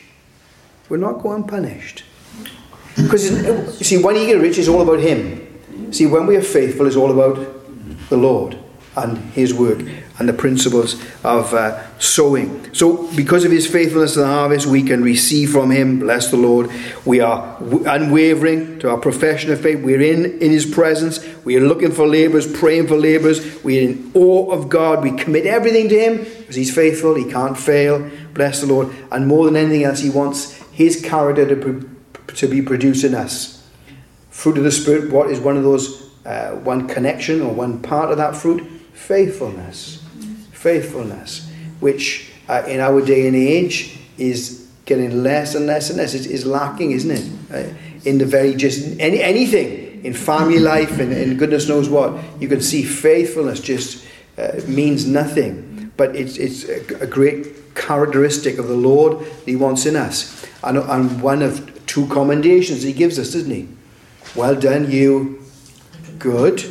will 0.89 0.99
not 0.99 1.23
go 1.23 1.33
unpunished. 1.33 2.05
Because, 2.97 3.29
see, 3.85 4.03
one 4.03 4.17
eager 4.17 4.39
rich 4.39 4.57
is 4.57 4.69
all 4.69 4.81
about 4.81 5.01
him. 5.01 5.93
See, 5.93 6.07
when 6.07 6.27
we 6.27 6.37
are 6.37 6.43
faithful, 6.43 6.87
it's 6.87 6.97
all 6.97 7.11
about 7.11 8.09
the 8.09 8.17
Lord 8.17 8.59
and 8.97 9.19
his 9.33 9.53
work 9.53 9.81
and 10.19 10.29
the 10.29 10.33
principles 10.33 10.95
of 11.25 11.53
uh, 11.55 11.83
sowing. 11.99 12.73
So, 12.73 13.13
because 13.17 13.45
of 13.45 13.51
his 13.51 13.67
faithfulness 13.67 14.15
to 14.15 14.21
the 14.21 14.27
harvest, 14.27 14.67
we 14.67 14.83
can 14.83 15.03
receive 15.03 15.51
from 15.51 15.73
him, 15.73 15.99
bless 15.99 16.31
the 16.31 16.37
Lord. 16.37 16.71
We 17.05 17.19
are 17.21 17.57
unwavering 17.61 18.79
to 18.81 18.91
our 18.91 18.99
profession 18.99 19.51
of 19.51 19.61
faith. 19.61 19.83
We're 19.83 20.01
in, 20.01 20.39
in 20.41 20.53
his 20.53 20.67
presence. 20.67 21.25
We 21.45 21.57
are 21.57 21.61
looking 21.61 21.91
for 21.91 22.07
labourers, 22.07 22.51
praying 22.51 22.87
for 22.87 22.97
labourers. 22.97 23.63
We're 23.65 23.89
in 23.89 24.13
awe 24.15 24.53
of 24.53 24.69
God. 24.69 25.03
We 25.03 25.17
commit 25.17 25.47
everything 25.47 25.89
to 25.89 25.99
him 25.99 26.19
because 26.19 26.55
he's 26.55 26.73
faithful. 26.73 27.17
He 27.17 27.29
can't 27.29 27.59
fail. 27.59 28.09
Bless 28.35 28.61
the 28.61 28.69
Lord. 28.69 28.95
And 29.11 29.27
more 29.27 29.47
than 29.47 29.57
anything 29.57 29.83
else, 29.83 29.99
he 29.99 30.11
wants 30.11 30.53
his 30.71 31.03
character 31.03 31.45
to, 31.57 31.91
to 32.29 32.47
be 32.47 32.63
produced 32.63 33.03
in 33.03 33.17
us. 33.17 33.69
Fruit 34.31 34.59
of 34.59 34.65
the 34.65 34.73
Spirit, 34.73 35.13
what 35.13 35.31
is 35.31 35.41
one 35.41 35.57
of 35.57 35.65
those, 35.65 36.11
uh, 36.25 36.53
one 36.53 36.87
connection 36.87 37.41
or 37.41 37.53
one 37.53 37.83
part 37.83 38.13
of 38.13 38.19
that 38.19 38.37
fruit? 38.37 38.65
Faithfulness 38.93 40.04
faithfulness, 40.65 41.51
which 41.81 42.33
uh, 42.49 42.63
in 42.67 42.81
our 42.81 43.05
day 43.05 43.27
and 43.27 43.37
age 43.37 43.99
is 44.17 44.67
getting 44.87 45.23
less 45.23 45.55
and 45.55 45.67
less 45.67 45.91
and 45.91 45.99
less. 45.99 46.15
It 46.15 46.25
is 46.25 46.47
lacking, 46.47 46.93
isn't 46.93 47.11
it? 47.11 47.27
Uh, 47.53 47.75
in 48.09 48.17
the 48.17 48.25
very 48.25 48.55
just 48.55 48.99
any, 48.99 49.21
anything 49.21 50.03
in 50.05 50.15
family 50.15 50.59
life 50.59 50.99
and, 50.99 51.13
and 51.13 51.39
goodness 51.39 51.69
knows 51.69 51.91
what, 51.91 52.19
you 52.41 52.49
can 52.49 52.63
see 52.63 52.83
faithfulness 52.83 53.61
just 53.61 54.07
uh, 54.39 54.53
means 54.67 55.07
nothing. 55.07 55.93
But 55.99 56.17
it's, 56.17 56.39
it's 56.39 56.65
a, 56.65 57.05
a 57.05 57.07
great 57.07 57.75
characteristic 57.75 58.57
of 58.59 58.67
the 58.67 58.77
Lord 58.77 59.21
that 59.21 59.45
He 59.47 59.57
wants 59.57 59.85
in 59.85 59.97
us. 59.97 60.47
And, 60.63 60.79
and 60.79 61.21
one 61.21 61.43
of 61.43 61.85
two 61.85 62.07
commendations 62.07 62.83
He 62.83 62.95
gives 62.95 63.19
us, 63.19 63.35
doesn't 63.35 63.51
He? 63.51 63.69
Well 64.35 64.59
done, 64.59 64.91
you 64.91 65.45
good 66.19 66.65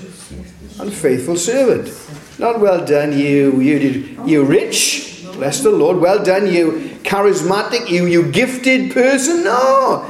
and 0.79 0.91
faithful 0.91 1.37
servant. 1.37 2.02
Not 2.39 2.59
well 2.59 2.85
done, 2.85 3.17
you, 3.17 3.59
you, 3.61 3.79
did, 3.79 4.27
you 4.27 4.43
rich. 4.43 5.23
Bless 5.33 5.61
the 5.61 5.69
Lord. 5.69 5.97
Well 5.97 6.23
done, 6.23 6.51
you 6.51 6.97
charismatic, 7.03 7.89
you, 7.89 8.05
you 8.05 8.31
gifted 8.31 8.91
person. 8.91 9.43
No. 9.43 10.09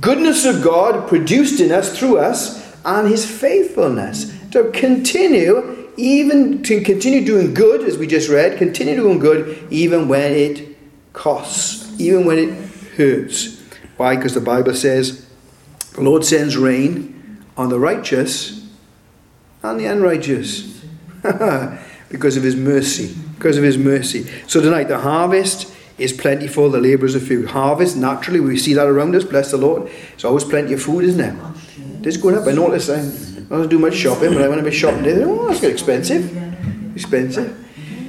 Goodness 0.00 0.44
of 0.44 0.62
God 0.62 1.08
produced 1.08 1.60
in 1.60 1.72
us, 1.72 1.98
through 1.98 2.18
us, 2.18 2.76
and 2.84 3.08
his 3.08 3.28
faithfulness. 3.28 4.32
To 4.50 4.70
continue, 4.70 5.90
even 5.96 6.62
to 6.64 6.80
continue 6.82 7.24
doing 7.24 7.54
good, 7.54 7.82
as 7.82 7.98
we 7.98 8.06
just 8.06 8.28
read, 8.28 8.58
continue 8.58 8.96
doing 8.96 9.18
good, 9.18 9.66
even 9.70 10.06
when 10.08 10.32
it 10.32 10.76
costs, 11.12 11.98
even 12.00 12.24
when 12.24 12.38
it 12.38 12.54
hurts. 12.96 13.60
Why? 13.96 14.16
Because 14.16 14.34
the 14.34 14.40
Bible 14.40 14.74
says, 14.74 15.26
the 15.94 16.02
Lord 16.02 16.24
sends 16.24 16.56
rain 16.56 17.44
on 17.56 17.68
the 17.68 17.78
righteous 17.78 18.68
and 19.62 19.78
the 19.78 19.86
unrighteous. 19.86 20.73
because 22.10 22.36
of 22.36 22.42
his 22.42 22.54
mercy. 22.54 23.14
Because 23.36 23.56
of 23.56 23.64
his 23.64 23.78
mercy. 23.78 24.30
So 24.46 24.60
tonight, 24.60 24.84
the 24.84 24.98
harvest 24.98 25.74
is 25.96 26.12
plentiful, 26.12 26.70
the 26.70 26.80
labourers 26.80 27.16
are 27.16 27.20
few. 27.20 27.46
Harvest, 27.46 27.96
naturally, 27.96 28.40
we 28.40 28.58
see 28.58 28.74
that 28.74 28.86
around 28.86 29.14
us, 29.14 29.24
bless 29.24 29.50
the 29.50 29.56
Lord. 29.56 29.86
There's 30.10 30.24
always 30.24 30.44
plenty 30.44 30.74
of 30.74 30.82
food, 30.82 31.04
isn't 31.04 31.18
there? 31.18 31.36
It's 32.02 32.18
going 32.18 32.36
up. 32.36 32.46
I 32.46 32.52
notice 32.52 32.90
I 32.90 33.00
don't 33.48 33.68
do 33.68 33.78
much 33.78 33.94
shopping, 33.94 34.34
but 34.34 34.42
I 34.42 34.48
went 34.48 34.60
a 34.60 34.64
bit 34.64 34.74
shopping 34.74 35.04
today. 35.04 35.24
Oh, 35.24 35.48
that's 35.48 35.62
expensive. 35.62 36.94
Expensive. 36.94 37.64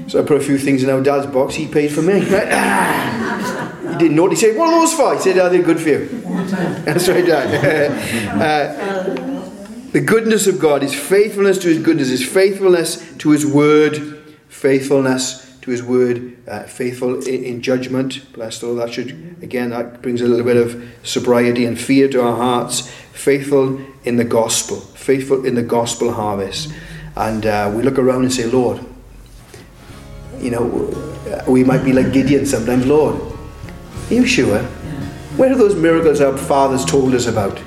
So 0.08 0.22
I 0.22 0.26
put 0.26 0.42
a 0.42 0.44
few 0.44 0.58
things 0.58 0.84
in 0.84 0.90
our 0.90 1.02
dad's 1.02 1.26
box, 1.28 1.56
he 1.56 1.68
paid 1.68 1.92
for 1.92 2.02
me. 2.02 2.20
he 2.20 2.26
didn't 3.98 4.16
know. 4.16 4.28
He 4.30 4.36
said, 4.36 4.58
What 4.58 4.74
are 4.74 4.82
those 4.82 4.94
for? 4.94 5.16
He 5.16 5.22
said, 5.22 5.38
Oh, 5.38 5.50
they're 5.50 5.64
good 5.64 5.80
for 5.80 5.90
you. 5.90 6.06
That's 6.86 7.08
right, 7.08 7.26
Dad. 7.26 7.50
uh, 9.20 9.25
the 9.96 10.02
goodness 10.02 10.46
of 10.46 10.60
God, 10.60 10.82
His 10.82 10.94
faithfulness 10.94 11.58
to 11.60 11.70
His 11.70 11.82
goodness, 11.82 12.10
His 12.10 12.28
faithfulness 12.28 13.16
to 13.16 13.30
His 13.30 13.46
word, 13.46 13.96
faithfulness 14.50 15.58
to 15.62 15.72
His 15.72 15.82
word, 15.82 16.36
uh, 16.50 16.64
faithful 16.64 17.26
in, 17.26 17.46
in, 17.46 17.62
judgment. 17.62 18.30
Blessed 18.34 18.64
Lord. 18.64 18.80
That 18.80 18.94
should, 18.94 19.38
again, 19.42 19.70
that 19.70 20.02
brings 20.02 20.20
a 20.20 20.28
little 20.28 20.44
bit 20.44 20.58
of 20.58 20.86
sobriety 21.04 21.64
and 21.66 21.80
fear 21.80 22.10
to 22.10 22.22
our 22.22 22.36
hearts. 22.36 22.90
Faithful 23.14 23.80
in 24.04 24.18
the 24.18 24.26
gospel, 24.26 24.82
faithful 24.82 25.46
in 25.46 25.56
the 25.56 25.64
gospel 25.64 26.12
harvest. 26.12 26.74
And 27.16 27.46
uh, 27.46 27.72
we 27.74 27.82
look 27.82 27.98
around 27.98 28.24
and 28.24 28.34
say, 28.34 28.48
Lord, 28.48 28.86
you 30.40 30.52
know, 30.52 31.46
we 31.48 31.64
might 31.64 31.86
be 31.86 31.94
like 31.94 32.12
Gideon 32.12 32.46
sometimes, 32.46 32.86
Lord, 32.86 33.16
are 34.10 34.14
you 34.14 34.26
sure? 34.26 34.62
Where 35.38 35.54
are 35.54 35.58
those 35.58 35.76
miracles 35.76 36.20
our 36.20 36.38
fathers 36.38 36.84
told 36.84 37.16
us 37.16 37.28
about? 37.28 37.62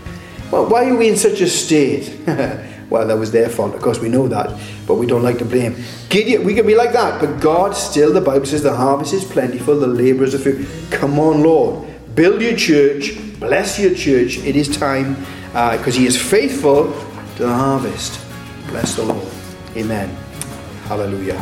Well, 0.51 0.66
why 0.66 0.88
are 0.88 0.96
we 0.96 1.09
in 1.09 1.16
such 1.16 1.40
a 1.42 1.49
state? 1.49 2.18
well, 2.90 3.07
that 3.07 3.18
was 3.18 3.32
their 3.32 3.51
fault. 3.51 3.74
Of 3.74 3.82
course, 3.82 4.01
we 4.01 4.09
know 4.09 4.28
that, 4.28 4.59
but 4.86 4.94
we 4.94 5.07
don't 5.07 5.22
like 5.22 5.38
to 5.38 5.44
blame. 5.44 5.76
Gideon, 6.09 6.44
we 6.44 6.55
can 6.55 6.66
be 6.66 6.74
like 6.74 6.92
that, 6.94 7.20
but 7.20 7.38
God 7.38 7.76
still, 7.76 8.14
the 8.14 8.22
Bible 8.22 8.46
says, 8.46 8.62
the 8.62 8.74
harvest 8.74 9.12
is 9.12 9.24
plentiful, 9.24 9.78
the 9.78 9.86
labourers 9.86 10.34
are 10.34 10.38
few. 10.38 10.66
Come 10.90 11.18
on, 11.18 11.42
Lord, 11.42 11.86
build 12.14 12.40
your 12.40 12.57
church, 12.57 13.12
bless 13.38 13.78
your 13.78 13.94
church. 13.94 14.38
It 14.38 14.57
is 14.57 14.74
time 14.74 15.16
uh, 15.53 15.76
because 15.76 15.94
He 15.94 16.07
is 16.07 16.20
faithful 16.20 16.94
to 17.36 17.42
the 17.42 17.55
harvest. 17.55 18.18
Bless 18.68 18.96
the 18.96 19.05
Lord. 19.05 19.28
Amen. 19.76 20.09
Hallelujah. 20.84 21.36